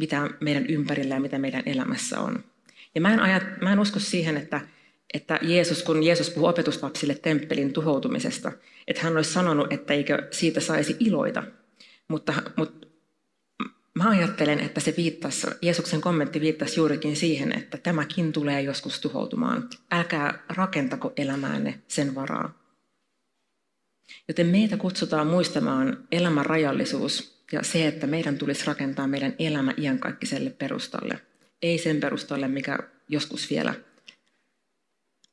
mitä 0.00 0.30
meidän 0.40 0.66
ympärillä 0.66 1.14
ja 1.14 1.20
mitä 1.20 1.38
meidän 1.38 1.62
elämässä 1.66 2.20
on. 2.20 2.44
Ja 2.94 3.00
mä 3.00 3.14
en, 3.14 3.20
ajat, 3.20 3.42
mä 3.62 3.72
en 3.72 3.80
usko 3.80 3.98
siihen, 3.98 4.36
että, 4.36 4.60
että 5.14 5.38
Jeesus, 5.42 5.82
kun 5.82 6.02
Jeesus 6.02 6.30
puhuu 6.30 6.48
opetuslapsille 6.48 7.14
temppelin 7.14 7.72
tuhoutumisesta, 7.72 8.52
että 8.86 9.02
hän 9.02 9.16
olisi 9.16 9.32
sanonut, 9.32 9.72
että 9.72 9.94
eikö 9.94 10.28
siitä 10.30 10.60
saisi 10.60 10.96
iloita. 11.00 11.42
Mutta, 12.08 12.34
mutta 12.56 12.88
Mä 13.98 14.10
ajattelen, 14.10 14.60
että 14.60 14.80
se 14.80 14.94
viittasi, 14.96 15.46
Jeesuksen 15.62 16.00
kommentti 16.00 16.40
viittasi 16.40 16.80
juurikin 16.80 17.16
siihen, 17.16 17.58
että 17.58 17.78
tämäkin 17.78 18.32
tulee 18.32 18.62
joskus 18.62 19.00
tuhoutumaan. 19.00 19.68
Älkää 19.90 20.44
rakentako 20.48 21.12
elämäänne 21.16 21.80
sen 21.88 22.14
varaa. 22.14 22.58
Joten 24.28 24.46
meitä 24.46 24.76
kutsutaan 24.76 25.26
muistamaan 25.26 26.04
elämän 26.12 26.46
rajallisuus 26.46 27.44
ja 27.52 27.62
se, 27.62 27.86
että 27.86 28.06
meidän 28.06 28.38
tulisi 28.38 28.66
rakentaa 28.66 29.06
meidän 29.06 29.34
elämä 29.38 29.74
iankaikkiselle 29.76 30.50
perustalle. 30.50 31.20
Ei 31.62 31.78
sen 31.78 32.00
perustalle, 32.00 32.48
mikä 32.48 32.78
joskus 33.08 33.50
vielä 33.50 33.74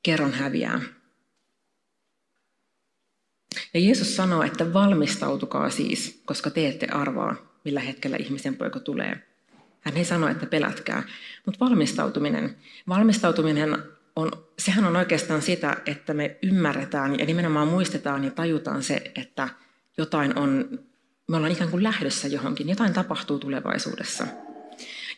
kerron 0.05 0.33
häviää. 0.33 0.81
Ja 3.73 3.79
Jeesus 3.79 4.15
sanoo, 4.15 4.43
että 4.43 4.73
valmistautukaa 4.73 5.69
siis, 5.69 6.21
koska 6.25 6.49
te 6.49 6.67
ette 6.67 6.87
arvaa, 6.87 7.35
millä 7.63 7.79
hetkellä 7.79 8.17
ihmisen 8.17 8.55
poika 8.55 8.79
tulee. 8.79 9.27
Hän 9.81 9.97
ei 9.97 10.05
sano, 10.05 10.27
että 10.27 10.45
pelätkää, 10.45 11.03
mutta 11.45 11.65
valmistautuminen, 11.65 12.55
valmistautuminen 12.87 13.77
on, 14.15 14.31
sehän 14.59 14.85
on 14.85 14.95
oikeastaan 14.95 15.41
sitä, 15.41 15.77
että 15.85 16.13
me 16.13 16.37
ymmärretään 16.43 17.19
ja 17.19 17.25
nimenomaan 17.25 17.67
muistetaan 17.67 18.23
ja 18.23 18.31
tajutaan 18.31 18.83
se, 18.83 19.11
että 19.15 19.49
jotain 19.97 20.39
on, 20.39 20.79
me 21.27 21.37
ollaan 21.37 21.51
ikään 21.51 21.71
kuin 21.71 21.83
lähdössä 21.83 22.27
johonkin, 22.27 22.69
jotain 22.69 22.93
tapahtuu 22.93 23.39
tulevaisuudessa. 23.39 24.27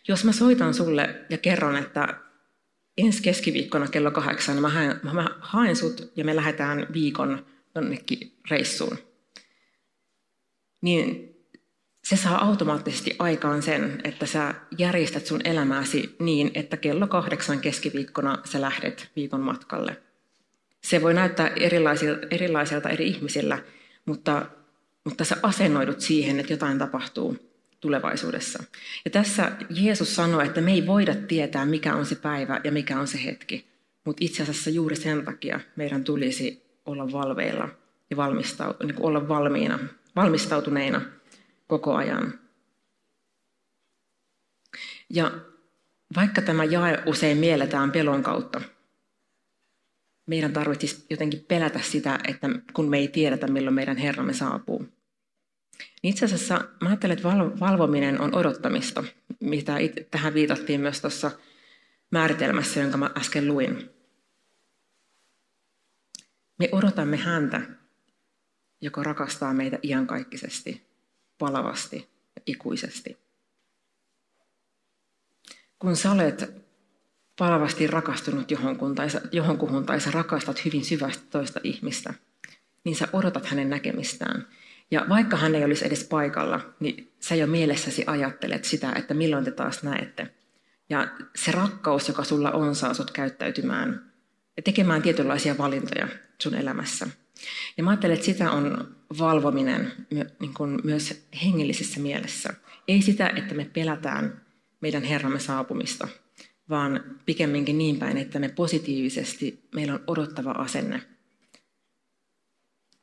Jos 0.07 0.23
mä 0.23 0.31
soitan 0.31 0.73
sulle 0.73 1.15
ja 1.29 1.37
kerron, 1.37 1.75
että 1.75 2.26
ensi 2.97 3.23
keskiviikkona 3.23 3.87
kello 3.87 4.11
kahdeksan 4.11 4.61
mä 4.61 4.69
haen, 4.69 4.99
mä 5.03 5.25
haen 5.39 5.75
sut 5.75 6.11
ja 6.15 6.25
me 6.25 6.35
lähdetään 6.35 6.87
viikon 6.93 7.45
jonnekin 7.75 8.33
reissuun, 8.49 8.97
niin 10.81 11.35
se 12.03 12.15
saa 12.15 12.45
automaattisesti 12.45 13.15
aikaan 13.19 13.61
sen, 13.61 14.01
että 14.03 14.25
sä 14.25 14.55
järjestät 14.77 15.25
sun 15.25 15.41
elämääsi 15.43 16.15
niin, 16.19 16.51
että 16.53 16.77
kello 16.77 17.07
kahdeksan 17.07 17.59
keskiviikkona 17.59 18.37
sä 18.45 18.61
lähdet 18.61 19.11
viikon 19.15 19.41
matkalle. 19.41 20.01
Se 20.83 21.01
voi 21.01 21.13
näyttää 21.13 21.47
erilaisilta, 21.47 22.27
erilaiselta 22.31 22.89
eri 22.89 23.07
ihmisillä, 23.07 23.59
mutta, 24.05 24.45
mutta 25.03 25.23
sä 25.23 25.37
asennoidut 25.43 26.01
siihen, 26.01 26.39
että 26.39 26.53
jotain 26.53 26.79
tapahtuu 26.79 27.46
tulevaisuudessa. 27.79 28.63
Ja 29.05 29.11
tässä 29.11 29.51
Jeesus 29.69 30.15
sanoi, 30.15 30.45
että 30.45 30.61
me 30.61 30.71
ei 30.71 30.87
voida 30.87 31.15
tietää, 31.15 31.65
mikä 31.65 31.95
on 31.95 32.05
se 32.05 32.15
päivä 32.15 32.61
ja 32.63 32.71
mikä 32.71 32.99
on 32.99 33.07
se 33.07 33.23
hetki. 33.23 33.67
Mutta 34.05 34.25
itse 34.25 34.43
asiassa 34.43 34.69
juuri 34.69 34.95
sen 34.95 35.25
takia 35.25 35.59
meidän 35.75 36.03
tulisi 36.03 36.67
olla 36.85 37.11
valveilla 37.11 37.69
ja 38.09 38.17
valmistau, 38.17 38.73
niin 38.83 38.95
olla 38.99 39.27
valmiina, 39.27 39.79
valmistautuneina 40.15 41.01
koko 41.67 41.95
ajan. 41.95 42.39
Ja 45.09 45.31
vaikka 46.15 46.41
tämä 46.41 46.63
jae 46.63 47.03
usein 47.05 47.37
mielletään 47.37 47.91
pelon 47.91 48.23
kautta, 48.23 48.61
meidän 50.25 50.53
tarvitsisi 50.53 51.05
jotenkin 51.09 51.45
pelätä 51.47 51.79
sitä, 51.79 52.19
että 52.27 52.49
kun 52.73 52.89
me 52.89 52.97
ei 52.97 53.07
tiedetä, 53.07 53.47
milloin 53.47 53.73
meidän 53.73 53.97
Herramme 53.97 54.33
saapuu. 54.33 54.87
Itse 56.07 56.25
asiassa 56.25 56.67
mä 56.81 56.89
ajattelen, 56.89 57.17
että 57.17 57.29
valvominen 57.59 58.21
on 58.21 58.35
odottamista, 58.35 59.03
mitä 59.39 59.73
tähän 60.11 60.33
viitattiin 60.33 60.81
myös 60.81 61.01
tuossa 61.01 61.31
määritelmässä, 62.11 62.79
jonka 62.79 62.97
mä 62.97 63.09
äsken 63.17 63.47
luin. 63.47 63.89
Me 66.59 66.69
odotamme 66.71 67.17
häntä, 67.17 67.61
joka 68.81 69.03
rakastaa 69.03 69.53
meitä 69.53 69.79
iankaikkisesti 69.83 70.87
palavasti 71.37 72.09
ja 72.35 72.41
ikuisesti. 72.45 73.17
Kun 75.79 75.95
sä 75.95 76.11
olet 76.11 76.65
palavasti 77.39 77.87
rakastunut 77.87 78.51
johonkuhun 78.51 78.95
tai, 78.95 79.07
johonkuhun 79.31 79.85
tai 79.85 80.01
sä 80.01 80.11
rakastat 80.11 80.65
hyvin 80.65 80.85
syvästi 80.85 81.27
toista 81.29 81.59
ihmistä, 81.63 82.13
niin 82.83 82.95
sä 82.95 83.07
odotat 83.13 83.45
hänen 83.45 83.69
näkemistään. 83.69 84.47
Ja 84.91 85.05
vaikka 85.09 85.37
hän 85.37 85.55
ei 85.55 85.63
olisi 85.63 85.87
edes 85.87 86.03
paikalla, 86.03 86.73
niin 86.79 87.11
sä 87.19 87.35
jo 87.35 87.47
mielessäsi 87.47 88.03
ajattelet 88.07 88.65
sitä, 88.65 88.93
että 88.95 89.13
milloin 89.13 89.45
te 89.45 89.51
taas 89.51 89.83
näette. 89.83 90.27
Ja 90.89 91.07
se 91.35 91.51
rakkaus, 91.51 92.07
joka 92.07 92.23
sulla 92.23 92.51
on, 92.51 92.75
saa 92.75 92.93
sut 92.93 93.11
käyttäytymään 93.11 94.11
ja 94.57 94.63
tekemään 94.63 95.01
tietynlaisia 95.01 95.57
valintoja 95.57 96.07
sun 96.41 96.55
elämässä. 96.55 97.07
Ja 97.77 97.83
mä 97.83 97.89
ajattelen, 97.89 98.13
että 98.13 98.25
sitä 98.25 98.51
on 98.51 98.95
valvominen 99.19 99.91
niin 100.39 100.53
kuin 100.53 100.79
myös 100.83 101.27
hengellisessä 101.43 101.99
mielessä. 101.99 102.53
Ei 102.87 103.01
sitä, 103.01 103.29
että 103.35 103.55
me 103.55 103.65
pelätään 103.65 104.41
meidän 104.81 105.03
Herramme 105.03 105.39
saapumista, 105.39 106.07
vaan 106.69 107.03
pikemminkin 107.25 107.77
niin 107.77 107.99
päin, 107.99 108.17
että 108.17 108.39
me 108.39 108.49
positiivisesti, 108.49 109.67
meillä 109.75 109.93
on 109.93 110.03
odottava 110.07 110.51
asenne, 110.51 111.01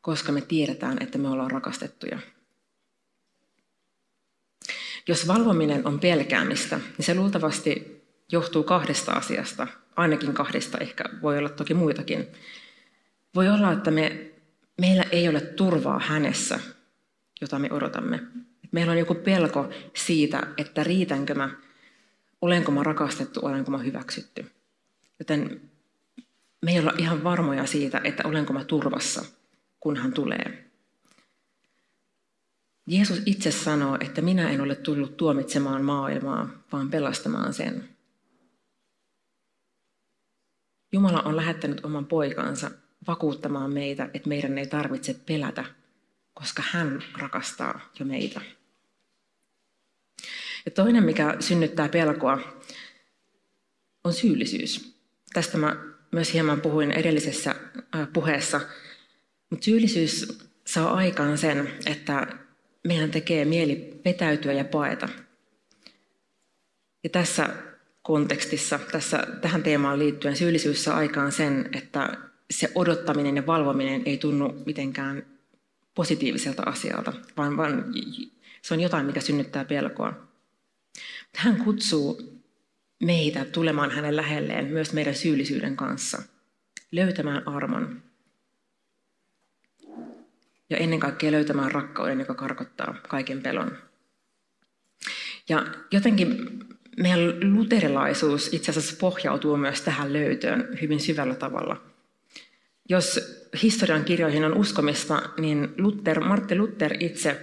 koska 0.04 0.32
me 0.32 0.40
tiedetään, 0.40 0.96
että 1.00 1.18
me 1.18 1.28
ollaan 1.28 1.50
rakastettuja. 1.50 2.18
Jos 5.08 5.28
valvominen 5.28 5.87
on 5.87 6.00
pelkäämistä, 6.00 6.76
niin 6.76 7.06
se 7.06 7.14
luultavasti 7.14 8.02
johtuu 8.32 8.62
kahdesta 8.62 9.12
asiasta, 9.12 9.66
ainakin 9.96 10.34
kahdesta, 10.34 10.78
ehkä 10.78 11.04
voi 11.23 11.38
olla 11.38 11.49
toki 11.49 11.75
muitakin. 11.75 12.26
Voi 13.34 13.49
olla, 13.49 13.73
että 13.73 13.90
me, 13.90 14.30
meillä 14.80 15.04
ei 15.12 15.28
ole 15.28 15.40
turvaa 15.40 15.99
hänessä, 15.99 16.61
jota 17.40 17.58
me 17.58 17.68
odotamme. 17.73 18.20
Meillä 18.73 18.92
on 18.92 18.99
joku 18.99 19.14
pelko 19.14 19.68
siitä, 19.96 20.46
että 20.56 20.84
riitänkö 20.84 21.34
mä, 21.34 21.50
olenko 22.40 22.73
mä 22.73 22.82
rakastettu, 22.82 23.40
olenko 23.42 23.70
mä 23.70 23.78
hyväksytty. 23.78 24.50
Joten 25.18 25.61
me 26.62 26.73
ei 26.73 26.78
olla 26.78 26.92
ihan 26.99 27.25
varmoja 27.25 27.66
siitä, 27.66 28.00
että 28.04 28.28
olenko 28.28 28.52
mä 28.52 28.64
turvassa, 28.64 29.25
kun 29.84 29.96
hän 29.96 30.12
tulee. 30.12 30.70
Jeesus 32.86 33.22
itse 33.26 33.50
sanoo, 33.50 33.98
että 34.00 34.22
minä 34.22 34.50
en 34.50 34.60
ole 34.60 34.74
tullut 34.74 35.16
tuomitsemaan 35.16 35.84
maailmaa, 35.84 36.48
vaan 36.72 36.90
pelastamaan 36.90 37.54
sen. 37.54 37.88
Jumala 40.92 41.22
on 41.22 41.36
lähettänyt 41.36 41.84
oman 41.84 42.06
poikansa 42.06 42.70
vakuuttamaan 43.06 43.72
meitä, 43.72 44.10
että 44.14 44.28
meidän 44.28 44.58
ei 44.58 44.66
tarvitse 44.66 45.14
pelätä, 45.14 45.64
koska 46.34 46.62
hän 46.70 47.04
rakastaa 47.18 47.80
jo 47.98 48.06
meitä. 48.06 48.40
Ja 50.64 50.70
toinen, 50.70 51.04
mikä 51.04 51.36
synnyttää 51.40 51.88
pelkoa, 51.88 52.38
on 54.04 54.12
syyllisyys. 54.12 54.98
Tästä 55.32 55.58
mä 55.58 55.76
myös 56.12 56.32
hieman 56.32 56.60
puhuin 56.60 56.92
edellisessä 56.92 57.54
puheessa. 58.12 58.60
Mutta 59.54 59.64
syyllisyys 59.64 60.38
saa 60.66 60.94
aikaan 60.94 61.38
sen, 61.38 61.70
että 61.87 62.26
meidän 62.84 63.11
tekee 63.11 63.44
mieli 63.44 64.00
petäytyä 64.02 64.52
ja 64.52 64.64
paeta. 64.64 65.08
Ja 67.04 67.11
tässä 67.11 67.49
kontekstissa, 68.02 68.78
tässä, 68.92 69.26
tähän 69.40 69.62
teemaan 69.62 69.99
liittyen 69.99 70.37
syyllisyys 70.37 70.84
saa 70.84 70.96
aikaan 70.96 71.32
sen, 71.32 71.68
että 71.73 72.16
se 72.50 72.73
odottaminen 72.75 73.37
ja 73.37 73.46
valvominen 73.46 74.02
ei 74.06 74.18
tunnu 74.18 74.62
mitenkään 74.66 75.26
positiiviselta 75.94 76.62
asialta, 76.62 77.12
vaan, 77.37 77.56
vaan 77.56 77.84
se 78.62 78.75
on 78.75 78.80
jotain, 78.80 79.06
mikä 79.06 79.20
synnyttää 79.20 79.64
pelkoa. 79.64 80.28
Hän 81.37 81.64
kutsuu 81.64 82.40
meitä 83.02 83.44
tulemaan 83.44 83.90
hänen 83.90 84.16
lähelleen 84.16 84.64
myös 84.64 84.92
meidän 84.92 85.14
syyllisyyden 85.14 85.76
kanssa, 85.76 86.23
löytämään 86.92 87.49
armon 87.49 88.02
ja 90.71 90.76
ennen 90.76 91.00
kaikkea 91.00 91.33
löytämään 91.33 91.73
rakkauden, 91.73 92.18
joka 92.18 92.35
karkottaa 92.35 92.94
kaiken 93.09 93.42
pelon. 93.42 93.78
Ja 95.49 95.66
jotenkin 95.90 96.59
meidän 96.97 97.54
luterilaisuus 97.54 98.54
itse 98.54 98.71
asiassa 98.71 98.97
pohjautuu 99.00 99.56
myös 99.56 99.80
tähän 99.83 100.12
löytöön 100.12 100.78
hyvin 100.83 101.00
syvällä 101.00 101.34
tavalla. 101.34 101.82
Jos 102.88 103.21
historian 103.62 104.04
kirjoihin 104.04 104.45
on 104.45 104.54
uskomista, 104.54 105.23
niin 105.38 105.75
Luther, 105.78 106.21
Martti 106.21 106.58
Luther 106.58 106.97
itse, 107.00 107.41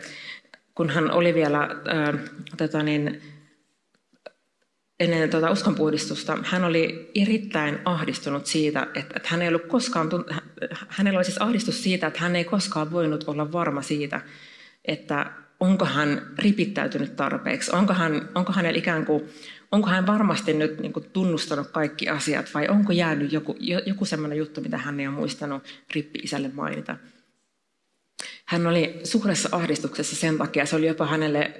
kun 0.75 0.89
hän 0.89 1.11
oli 1.11 1.33
vielä 1.33 1.59
ää, 1.59 2.13
tota 2.57 2.83
niin, 2.83 3.21
ennen 5.01 5.29
tuota 5.29 5.51
uskonpuhdistusta, 5.51 6.37
hän 6.43 6.63
oli 6.63 7.11
erittäin 7.15 7.79
ahdistunut 7.85 8.45
siitä, 8.45 8.87
että, 8.95 9.13
että 9.15 9.29
hän 9.29 9.41
ei 9.41 9.47
ollut 9.47 9.65
koskaan, 9.65 10.09
hänellä 10.87 11.17
oli 11.17 11.25
siis 11.25 11.41
ahdistus 11.41 11.83
siitä, 11.83 12.07
että 12.07 12.19
hän 12.19 12.35
ei 12.35 12.43
koskaan 12.43 12.91
voinut 12.91 13.23
olla 13.27 13.51
varma 13.51 13.81
siitä, 13.81 14.21
että 14.85 15.31
onko 15.59 15.85
hän 15.85 16.21
ripittäytynyt 16.37 17.15
tarpeeksi, 17.15 17.71
onko, 17.75 17.93
hän, 17.93 18.29
onko 18.35 18.53
hänellä 18.53 18.77
ikään 18.77 19.05
kuin, 19.05 19.23
onko 19.71 19.89
hän 19.89 20.07
varmasti 20.07 20.53
nyt 20.53 20.79
niin 20.79 20.93
kuin 20.93 21.05
tunnustanut 21.13 21.67
kaikki 21.67 22.09
asiat 22.09 22.53
vai 22.53 22.67
onko 22.67 22.91
jäänyt 22.91 23.33
joku, 23.33 23.55
joku 23.85 24.05
sellainen 24.05 24.37
juttu, 24.37 24.61
mitä 24.61 24.77
hän 24.77 24.99
ei 24.99 25.07
ole 25.07 25.15
muistanut 25.15 25.63
rippi-isälle 25.93 26.51
mainita. 26.53 26.97
Hän 28.45 28.67
oli 28.67 28.99
suuressa 29.03 29.49
ahdistuksessa 29.51 30.15
sen 30.15 30.37
takia, 30.37 30.65
se 30.65 30.75
oli 30.75 30.87
jopa 30.87 31.05
hänelle, 31.05 31.51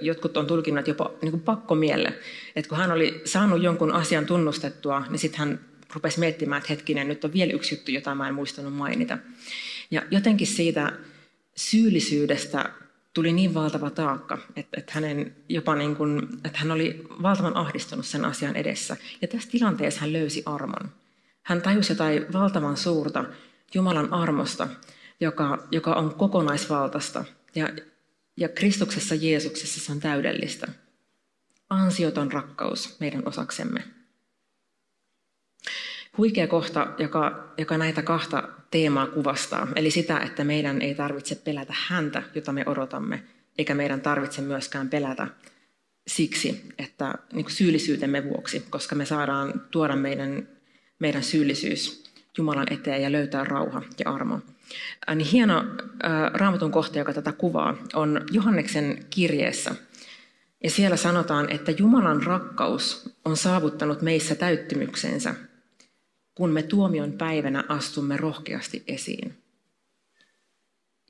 jotkut 0.00 0.36
on 0.36 0.46
tulkinnut 0.46 0.88
jopa 0.88 1.10
niin 1.22 1.40
pakkomielle, 1.40 2.14
että 2.56 2.68
kun 2.68 2.78
hän 2.78 2.92
oli 2.92 3.22
saanut 3.24 3.62
jonkun 3.62 3.92
asian 3.92 4.26
tunnustettua, 4.26 5.06
niin 5.10 5.18
sitten 5.18 5.38
hän 5.38 5.60
rupesi 5.94 6.20
miettimään, 6.20 6.58
että 6.58 6.72
hetkinen, 6.72 7.08
nyt 7.08 7.24
on 7.24 7.32
vielä 7.32 7.52
yksi 7.52 7.74
juttu, 7.74 7.90
jota 7.90 8.14
mä 8.14 8.28
en 8.28 8.34
muistanut 8.34 8.74
mainita. 8.74 9.18
Ja 9.90 10.02
jotenkin 10.10 10.46
siitä 10.46 10.92
syyllisyydestä 11.56 12.70
tuli 13.14 13.32
niin 13.32 13.54
valtava 13.54 13.90
taakka, 13.90 14.38
että, 14.56 14.80
että, 14.80 14.92
hänen 14.94 15.36
jopa 15.48 15.74
niin 15.74 15.96
kuin, 15.96 16.28
että 16.44 16.58
hän 16.58 16.70
oli 16.70 17.06
valtavan 17.22 17.56
ahdistunut 17.56 18.06
sen 18.06 18.24
asian 18.24 18.56
edessä. 18.56 18.96
Ja 19.22 19.28
tässä 19.28 19.50
tilanteessa 19.50 20.00
hän 20.00 20.12
löysi 20.12 20.42
armon. 20.46 20.92
Hän 21.42 21.62
tajusi 21.62 21.92
jotain 21.92 22.32
valtavan 22.32 22.76
suurta 22.76 23.24
Jumalan 23.74 24.12
armosta, 24.12 24.68
joka, 25.20 25.66
joka 25.70 25.94
on 25.94 26.14
kokonaisvaltaista. 26.14 27.24
Ja, 27.54 27.68
ja 28.36 28.48
Kristuksessa 28.48 29.14
Jeesuksessa 29.14 29.80
se 29.80 29.92
on 29.92 30.00
täydellistä. 30.00 30.66
Ansioton 31.70 32.32
rakkaus 32.32 33.00
meidän 33.00 33.22
osaksemme. 33.26 33.84
Huikea 36.18 36.46
kohta, 36.46 36.86
joka, 36.98 37.52
joka 37.58 37.78
näitä 37.78 38.02
kahta 38.02 38.48
teemaa 38.70 39.06
kuvastaa, 39.06 39.68
eli 39.76 39.90
sitä, 39.90 40.18
että 40.18 40.44
meidän 40.44 40.82
ei 40.82 40.94
tarvitse 40.94 41.34
pelätä 41.34 41.74
häntä, 41.76 42.22
jota 42.34 42.52
me 42.52 42.62
odotamme, 42.66 43.22
eikä 43.58 43.74
meidän 43.74 44.00
tarvitse 44.00 44.42
myöskään 44.42 44.88
pelätä 44.88 45.26
siksi, 46.06 46.68
että 46.78 47.14
niin 47.32 47.50
syyllisyytemme 47.50 48.24
vuoksi, 48.24 48.66
koska 48.70 48.94
me 48.94 49.04
saadaan 49.06 49.60
tuoda 49.70 49.96
meidän, 49.96 50.48
meidän 50.98 51.22
syyllisyys 51.22 52.04
Jumalan 52.38 52.72
eteen 52.72 53.02
ja 53.02 53.12
löytää 53.12 53.44
rauha 53.44 53.82
ja 54.04 54.10
armo. 54.10 54.40
Niin 55.14 55.28
hieno 55.28 55.58
äh, 55.58 56.32
raamatun 56.34 56.70
kohta, 56.70 56.98
joka 56.98 57.12
tätä 57.12 57.32
kuvaa, 57.32 57.76
on 57.94 58.24
Johanneksen 58.32 59.06
kirjeessä. 59.10 59.74
Ja 60.64 60.70
siellä 60.70 60.96
sanotaan, 60.96 61.50
että 61.50 61.70
Jumalan 61.70 62.22
rakkaus 62.22 63.14
on 63.24 63.36
saavuttanut 63.36 64.02
meissä 64.02 64.34
täyttymyksensä, 64.34 65.34
kun 66.34 66.50
me 66.50 66.62
tuomion 66.62 67.12
päivänä 67.12 67.64
astumme 67.68 68.16
rohkeasti 68.16 68.84
esiin. 68.86 69.36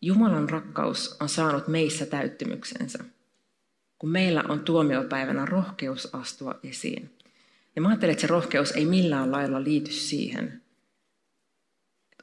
Jumalan 0.03 0.51
rakkaus 0.51 1.17
on 1.21 1.29
saanut 1.29 1.69
meissä 1.69 2.07
täyttymyksensä, 2.07 3.05
kun 3.99 4.11
meillä 4.11 4.45
on 4.49 4.61
tuomiopäivänä 4.61 5.47
rohkeus 5.47 6.15
astua 6.15 6.55
esiin. 6.65 7.11
Ja 7.77 7.83
mä 7.83 7.89
ajattelen, 7.89 8.13
että 8.13 8.21
se 8.21 8.27
rohkeus 8.27 8.73
ei 8.73 8.87
millään 8.87 9.33
lailla 9.33 9.65
liity 9.65 9.93
siihen, 9.93 10.63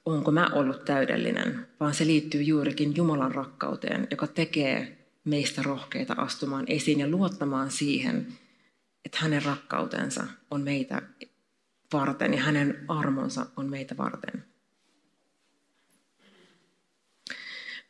onko 0.05 0.31
mä 0.31 0.49
ollut 0.53 0.85
täydellinen, 0.85 1.67
vaan 1.79 1.93
se 1.93 2.05
liittyy 2.05 2.41
juurikin 2.41 2.95
Jumalan 2.95 3.35
rakkauteen, 3.35 4.07
joka 4.11 4.27
tekee 4.27 4.97
meistä 5.23 5.63
rohkeita 5.63 6.13
astumaan 6.13 6.65
esiin 6.67 6.99
ja 6.99 7.07
luottamaan 7.07 7.71
siihen, 7.71 8.27
että 9.05 9.17
hänen 9.21 9.45
rakkautensa 9.45 10.23
on 10.51 10.61
meitä 10.61 11.01
varten 11.93 12.33
ja 12.33 12.41
hänen 12.41 12.85
armonsa 12.87 13.45
on 13.57 13.69
meitä 13.69 13.97
varten. 13.97 14.45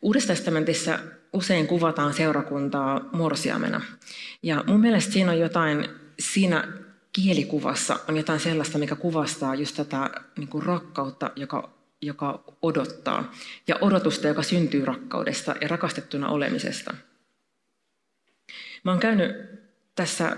Uudessa 0.02 0.28
testamentissa 0.28 1.00
usein 1.34 1.68
kuvataan 1.68 2.14
seurakuntaa 2.14 3.10
morsiamena. 3.14 3.82
Ja 4.44 4.64
mun 4.68 4.80
mielestä 4.80 5.14
siinä 5.14 5.32
on 5.32 5.40
jotain, 5.40 5.90
siinä 6.20 6.68
kielikuvassa 7.14 8.00
on 8.08 8.18
jotain 8.18 8.40
sellaista, 8.40 8.78
mikä 8.78 8.96
kuvastaa 8.96 9.56
just 9.56 9.76
tätä 9.76 10.10
niin 10.38 10.48
kuin 10.48 10.64
rakkautta, 10.64 11.32
joka 11.36 11.81
joka 12.02 12.44
odottaa, 12.62 13.32
ja 13.68 13.76
odotusta, 13.82 14.28
joka 14.28 14.44
syntyy 14.44 14.86
rakkaudesta 14.86 15.56
ja 15.62 15.68
rakastettuna 15.68 16.30
olemisesta. 16.30 16.94
Mä 18.84 18.92
oon 18.92 19.00
käynyt 19.00 19.36
tässä 19.96 20.38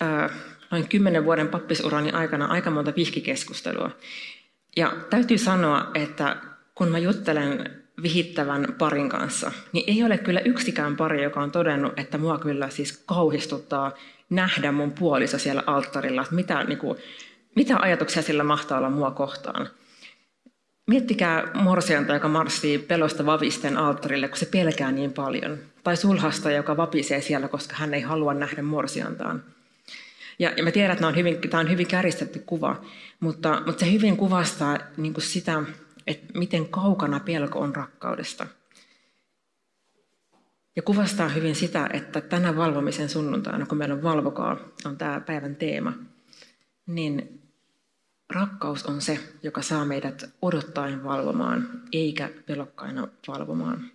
ää, 0.00 0.30
noin 0.70 0.88
kymmenen 0.88 1.24
vuoden 1.24 1.48
pappisurani 1.48 2.10
aikana 2.10 2.46
aika 2.46 2.70
monta 2.70 2.92
vihkikeskustelua. 2.96 3.90
Ja 4.76 4.96
täytyy 5.10 5.38
sanoa, 5.38 5.90
että 5.94 6.36
kun 6.74 6.88
mä 6.88 6.98
juttelen 6.98 7.84
vihittävän 8.02 8.74
parin 8.78 9.08
kanssa, 9.08 9.52
niin 9.72 9.84
ei 9.86 10.04
ole 10.04 10.18
kyllä 10.18 10.40
yksikään 10.40 10.96
pari, 10.96 11.22
joka 11.22 11.42
on 11.42 11.50
todennut, 11.50 11.92
että 11.98 12.18
mua 12.18 12.38
kyllä 12.38 12.70
siis 12.70 13.02
kauhistuttaa 13.06 13.94
nähdä 14.30 14.72
mun 14.72 14.92
puoliso 14.92 15.38
siellä 15.38 15.62
alttarilla, 15.66 16.22
että 16.22 16.34
mitä, 16.34 16.64
niin 16.64 16.78
kuin, 16.78 16.98
mitä 17.54 17.76
ajatuksia 17.78 18.22
sillä 18.22 18.44
mahtaa 18.44 18.78
olla 18.78 18.90
mua 18.90 19.10
kohtaan. 19.10 19.68
Miettikää 20.86 21.50
morsianta, 21.54 22.14
joka 22.14 22.28
marssii 22.28 22.78
pelosta 22.78 23.26
vavisten 23.26 23.76
alttarille, 23.76 24.28
kun 24.28 24.38
se 24.38 24.46
pelkää 24.46 24.92
niin 24.92 25.12
paljon. 25.12 25.58
Tai 25.84 25.96
sulhasta, 25.96 26.50
joka 26.50 26.76
vapisee 26.76 27.20
siellä, 27.20 27.48
koska 27.48 27.76
hän 27.76 27.94
ei 27.94 28.00
halua 28.00 28.34
nähdä 28.34 28.62
morsiantaan. 28.62 29.44
Ja, 30.38 30.52
ja 30.56 30.64
mä 30.64 30.70
tiedän, 30.70 30.92
että 30.92 31.06
on 31.06 31.16
hyvin, 31.16 31.38
tämä 31.50 31.60
on 31.60 31.70
hyvin 31.70 31.86
käristetty 31.86 32.38
kuva, 32.38 32.84
mutta, 33.20 33.62
mutta 33.66 33.80
se 33.84 33.92
hyvin 33.92 34.16
kuvastaa 34.16 34.78
niin 34.96 35.14
sitä, 35.18 35.62
että 36.06 36.38
miten 36.38 36.68
kaukana 36.68 37.20
pelko 37.20 37.58
on 37.58 37.76
rakkaudesta. 37.76 38.46
Ja 40.76 40.82
kuvastaa 40.82 41.28
hyvin 41.28 41.54
sitä, 41.54 41.88
että 41.92 42.20
tänä 42.20 42.56
valvomisen 42.56 43.08
sunnuntaina, 43.08 43.66
kun 43.66 43.78
meillä 43.78 43.94
on 43.94 44.02
valvokaa, 44.02 44.56
on 44.84 44.96
tämä 44.96 45.20
päivän 45.20 45.56
teema, 45.56 45.92
niin 46.86 47.43
rakkaus 48.34 48.86
on 48.86 49.00
se, 49.00 49.18
joka 49.42 49.62
saa 49.62 49.84
meidät 49.84 50.24
odottaen 50.42 51.04
valvomaan, 51.04 51.82
eikä 51.92 52.30
pelokkaina 52.46 53.08
valvomaan. 53.28 53.90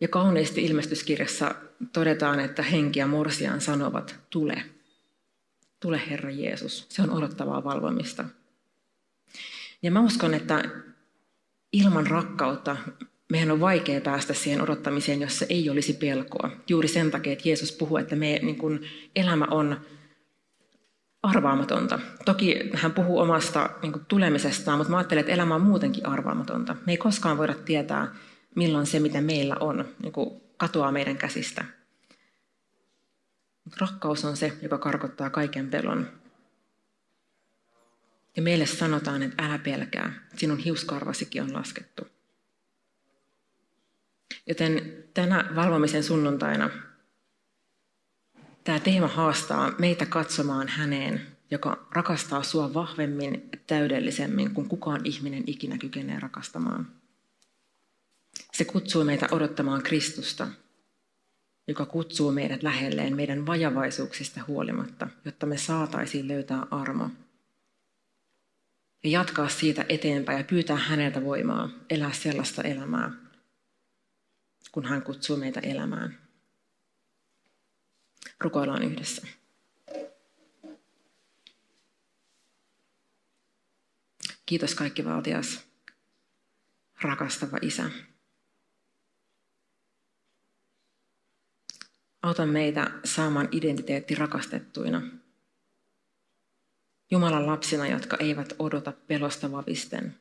Ja 0.00 0.08
kauniisti 0.08 0.64
ilmestyskirjassa 0.64 1.54
todetaan, 1.92 2.40
että 2.40 2.62
henki 2.62 2.98
ja 2.98 3.06
morsian 3.06 3.60
sanovat, 3.60 4.20
tule. 4.30 4.64
Tule 5.80 6.02
Herra 6.10 6.30
Jeesus. 6.30 6.86
Se 6.88 7.02
on 7.02 7.10
odottavaa 7.10 7.64
valvomista. 7.64 8.24
Ja 9.82 9.90
mä 9.90 10.00
uskon, 10.00 10.34
että 10.34 10.64
ilman 11.72 12.06
rakkautta 12.06 12.76
meidän 13.30 13.50
on 13.50 13.60
vaikea 13.60 14.00
päästä 14.00 14.34
siihen 14.34 14.62
odottamiseen, 14.62 15.20
jossa 15.20 15.46
ei 15.48 15.70
olisi 15.70 15.92
pelkoa. 15.92 16.50
Juuri 16.68 16.88
sen 16.88 17.10
takia, 17.10 17.32
että 17.32 17.48
Jeesus 17.48 17.72
puhuu, 17.72 17.96
että 17.96 18.16
me, 18.16 18.40
niin 18.42 18.58
kun, 18.58 18.80
elämä 19.16 19.46
on 19.50 19.80
arvaamatonta. 21.22 21.98
Toki 22.24 22.70
hän 22.74 22.92
puhuu 22.92 23.18
omasta 23.18 23.70
niin 23.82 23.92
kuin, 23.92 24.04
tulemisestaan, 24.04 24.78
mutta 24.78 24.90
mä 24.90 24.96
ajattelen, 24.96 25.20
että 25.20 25.32
elämä 25.32 25.54
on 25.54 25.60
muutenkin 25.60 26.06
arvaamatonta. 26.06 26.76
Me 26.86 26.92
ei 26.92 26.96
koskaan 26.96 27.38
voida 27.38 27.54
tietää, 27.54 28.14
milloin 28.54 28.86
se, 28.86 29.00
mitä 29.00 29.20
meillä 29.20 29.56
on, 29.60 29.88
niin 30.02 30.12
kuin, 30.12 30.40
katoaa 30.56 30.92
meidän 30.92 31.16
käsistä. 31.16 31.64
Rakkaus 33.80 34.24
on 34.24 34.36
se, 34.36 34.52
joka 34.62 34.78
karkottaa 34.78 35.30
kaiken 35.30 35.70
pelon. 35.70 36.08
Ja 38.36 38.42
meille 38.42 38.66
sanotaan, 38.66 39.22
että 39.22 39.44
älä 39.44 39.58
pelkää, 39.58 40.12
sinun 40.36 40.58
hiuskarvasikin 40.58 41.42
on 41.42 41.54
laskettu. 41.54 42.06
Joten 44.46 45.04
tänä 45.14 45.50
valvomisen 45.54 46.04
sunnuntaina 46.04 46.70
tämä 48.64 48.80
teema 48.80 49.06
haastaa 49.06 49.72
meitä 49.78 50.06
katsomaan 50.06 50.68
häneen, 50.68 51.26
joka 51.50 51.86
rakastaa 51.90 52.42
sua 52.42 52.74
vahvemmin 52.74 53.50
täydellisemmin 53.66 54.54
kuin 54.54 54.68
kukaan 54.68 55.00
ihminen 55.04 55.44
ikinä 55.46 55.78
kykenee 55.78 56.20
rakastamaan. 56.20 56.88
Se 58.52 58.64
kutsuu 58.64 59.04
meitä 59.04 59.28
odottamaan 59.30 59.82
Kristusta, 59.82 60.48
joka 61.68 61.86
kutsuu 61.86 62.32
meidät 62.32 62.62
lähelleen 62.62 63.16
meidän 63.16 63.46
vajavaisuuksista 63.46 64.40
huolimatta, 64.48 65.08
jotta 65.24 65.46
me 65.46 65.56
saataisiin 65.56 66.28
löytää 66.28 66.66
armo 66.70 67.10
ja 69.04 69.10
jatkaa 69.10 69.48
siitä 69.48 69.84
eteenpäin 69.88 70.38
ja 70.38 70.44
pyytää 70.44 70.76
häneltä 70.76 71.24
voimaa 71.24 71.70
elää 71.90 72.12
sellaista 72.12 72.62
elämää, 72.62 73.12
kun 74.72 74.84
hän 74.84 75.02
kutsuu 75.02 75.36
meitä 75.36 75.60
elämään. 75.60 76.21
Rukoillaan 78.40 78.82
yhdessä. 78.82 79.26
Kiitos 84.46 84.74
kaikki 84.74 85.04
valtias, 85.04 85.60
rakastava 87.02 87.58
Isä. 87.62 87.90
Auta 92.22 92.46
meitä 92.46 92.90
saamaan 93.04 93.48
identiteetti 93.52 94.14
rakastettuina. 94.14 95.02
Jumalan 97.10 97.46
lapsina, 97.46 97.86
jotka 97.86 98.16
eivät 98.20 98.52
odota 98.58 98.92
pelosta 98.92 99.52
vavisten, 99.52 100.18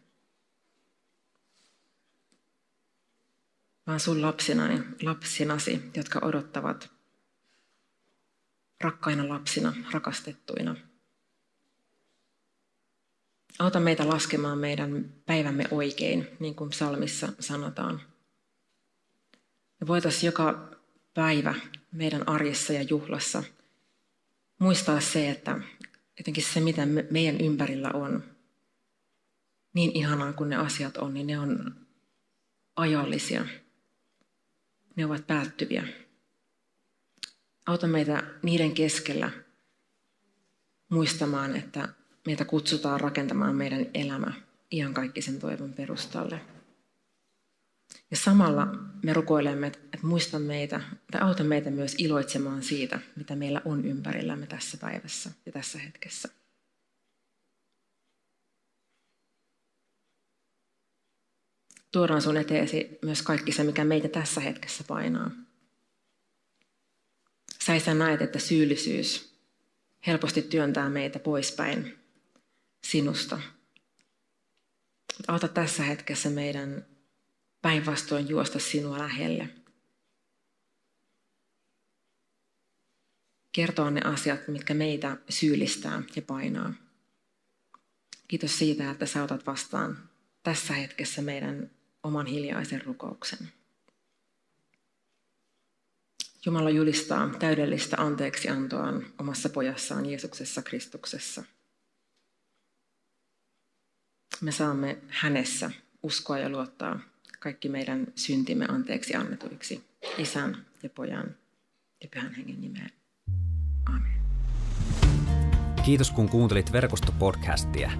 vaan 3.87 3.99
sun 3.99 4.21
lapsinani, 4.21 4.83
lapsinasi, 5.03 5.91
jotka 5.95 6.19
odottavat 6.23 7.00
rakkaina 8.81 9.29
lapsina, 9.29 9.73
rakastettuina. 9.91 10.75
Auta 13.59 13.79
meitä 13.79 14.07
laskemaan 14.07 14.57
meidän 14.57 15.13
päivämme 15.25 15.65
oikein, 15.71 16.27
niin 16.39 16.55
kuin 16.55 16.69
psalmissa 16.69 17.33
sanotaan. 17.39 18.01
Ja 19.79 19.87
voitaisiin 19.87 20.27
joka 20.27 20.69
päivä 21.13 21.55
meidän 21.91 22.29
arjessa 22.29 22.73
ja 22.73 22.81
juhlassa 22.81 23.43
muistaa 24.59 24.99
se, 24.99 25.29
että 25.29 25.59
jotenkin 26.17 26.43
se, 26.43 26.59
mitä 26.59 26.81
meidän 27.11 27.41
ympärillä 27.41 27.91
on, 27.93 28.23
niin 29.73 29.91
ihanaa 29.93 30.33
kuin 30.33 30.49
ne 30.49 30.55
asiat 30.55 30.97
on, 30.97 31.13
niin 31.13 31.27
ne 31.27 31.39
on 31.39 31.75
ajallisia. 32.75 33.45
Ne 34.95 35.05
ovat 35.05 35.27
päättyviä. 35.27 35.87
Auta 37.65 37.87
meitä 37.87 38.23
niiden 38.43 38.71
keskellä 38.71 39.31
muistamaan, 40.89 41.55
että 41.55 41.89
meitä 42.25 42.45
kutsutaan 42.45 42.99
rakentamaan 42.99 43.55
meidän 43.55 43.85
elämä 43.93 44.33
sen 45.19 45.39
toivon 45.39 45.73
perustalle. 45.73 46.41
Ja 48.11 48.17
samalla 48.17 48.65
me 49.03 49.13
rukoilemme, 49.13 49.67
että 49.67 49.97
muista 50.01 50.39
meitä, 50.39 50.81
tai 51.11 51.21
auta 51.21 51.43
meitä 51.43 51.71
myös 51.71 51.95
iloitsemaan 51.97 52.63
siitä, 52.63 52.99
mitä 53.15 53.35
meillä 53.35 53.61
on 53.65 53.85
ympärillämme 53.85 54.47
tässä 54.47 54.77
päivässä 54.77 55.31
ja 55.45 55.51
tässä 55.51 55.79
hetkessä. 55.79 56.29
Tuodaan 61.91 62.21
sun 62.21 62.37
eteesi 62.37 62.99
myös 63.01 63.21
kaikki 63.21 63.51
se, 63.51 63.63
mikä 63.63 63.83
meitä 63.83 64.07
tässä 64.07 64.41
hetkessä 64.41 64.83
painaa. 64.83 65.31
Sä 67.65 67.79
sä 67.79 67.93
näet, 67.93 68.21
että 68.21 68.39
syyllisyys 68.39 69.35
helposti 70.07 70.41
työntää 70.41 70.89
meitä 70.89 71.19
poispäin 71.19 71.99
sinusta. 72.83 73.41
Auta 75.27 75.47
tässä 75.47 75.83
hetkessä 75.83 76.29
meidän 76.29 76.85
päinvastoin 77.61 78.29
juosta 78.29 78.59
sinua 78.59 78.97
lähelle. 78.97 79.49
Kertoa 83.51 83.91
ne 83.91 84.01
asiat, 84.01 84.47
mitkä 84.47 84.73
meitä 84.73 85.17
syyllistää 85.29 86.03
ja 86.15 86.21
painaa. 86.21 86.73
Kiitos 88.27 88.57
siitä, 88.57 88.91
että 88.91 89.05
sä 89.05 89.23
otat 89.23 89.45
vastaan 89.45 90.09
tässä 90.43 90.73
hetkessä 90.73 91.21
meidän 91.21 91.71
oman 92.03 92.25
hiljaisen 92.25 92.81
rukouksen. 92.81 93.60
Jumala 96.45 96.69
julistaa 96.69 97.29
täydellistä 97.39 97.97
anteeksiantoaan 98.01 99.05
omassa 99.19 99.49
pojassaan 99.49 100.05
Jeesuksessa 100.05 100.61
Kristuksessa. 100.61 101.43
Me 104.41 104.51
saamme 104.51 104.97
hänessä 105.07 105.71
uskoa 106.03 106.37
ja 106.37 106.49
luottaa 106.49 106.99
kaikki 107.39 107.69
meidän 107.69 108.07
syntimme 108.15 108.65
anteeksi 108.69 109.15
annetuiksi 109.15 109.83
isän 110.17 110.65
ja 110.83 110.89
pojan 110.89 111.35
ja 112.03 112.09
pyhän 112.13 112.33
hengen 112.33 112.61
nimeen. 112.61 112.91
Amen. 113.85 114.21
Kiitos 115.85 116.11
kun 116.11 116.29
kuuntelit 116.29 116.71
verkostopodcastia. 116.71 117.91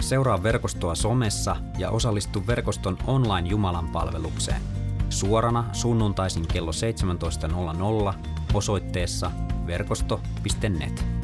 Seuraa 0.00 0.42
verkostoa 0.42 0.94
somessa 0.94 1.56
ja 1.78 1.90
osallistu 1.90 2.46
verkoston 2.46 2.98
online 3.06 3.48
Jumalan 3.48 3.88
palvelukseen. 3.88 4.87
Suorana 5.10 5.64
sunnuntaisin 5.72 6.46
kello 6.46 6.70
17.00 6.70 8.14
osoitteessa 8.54 9.30
verkosto.net. 9.66 11.17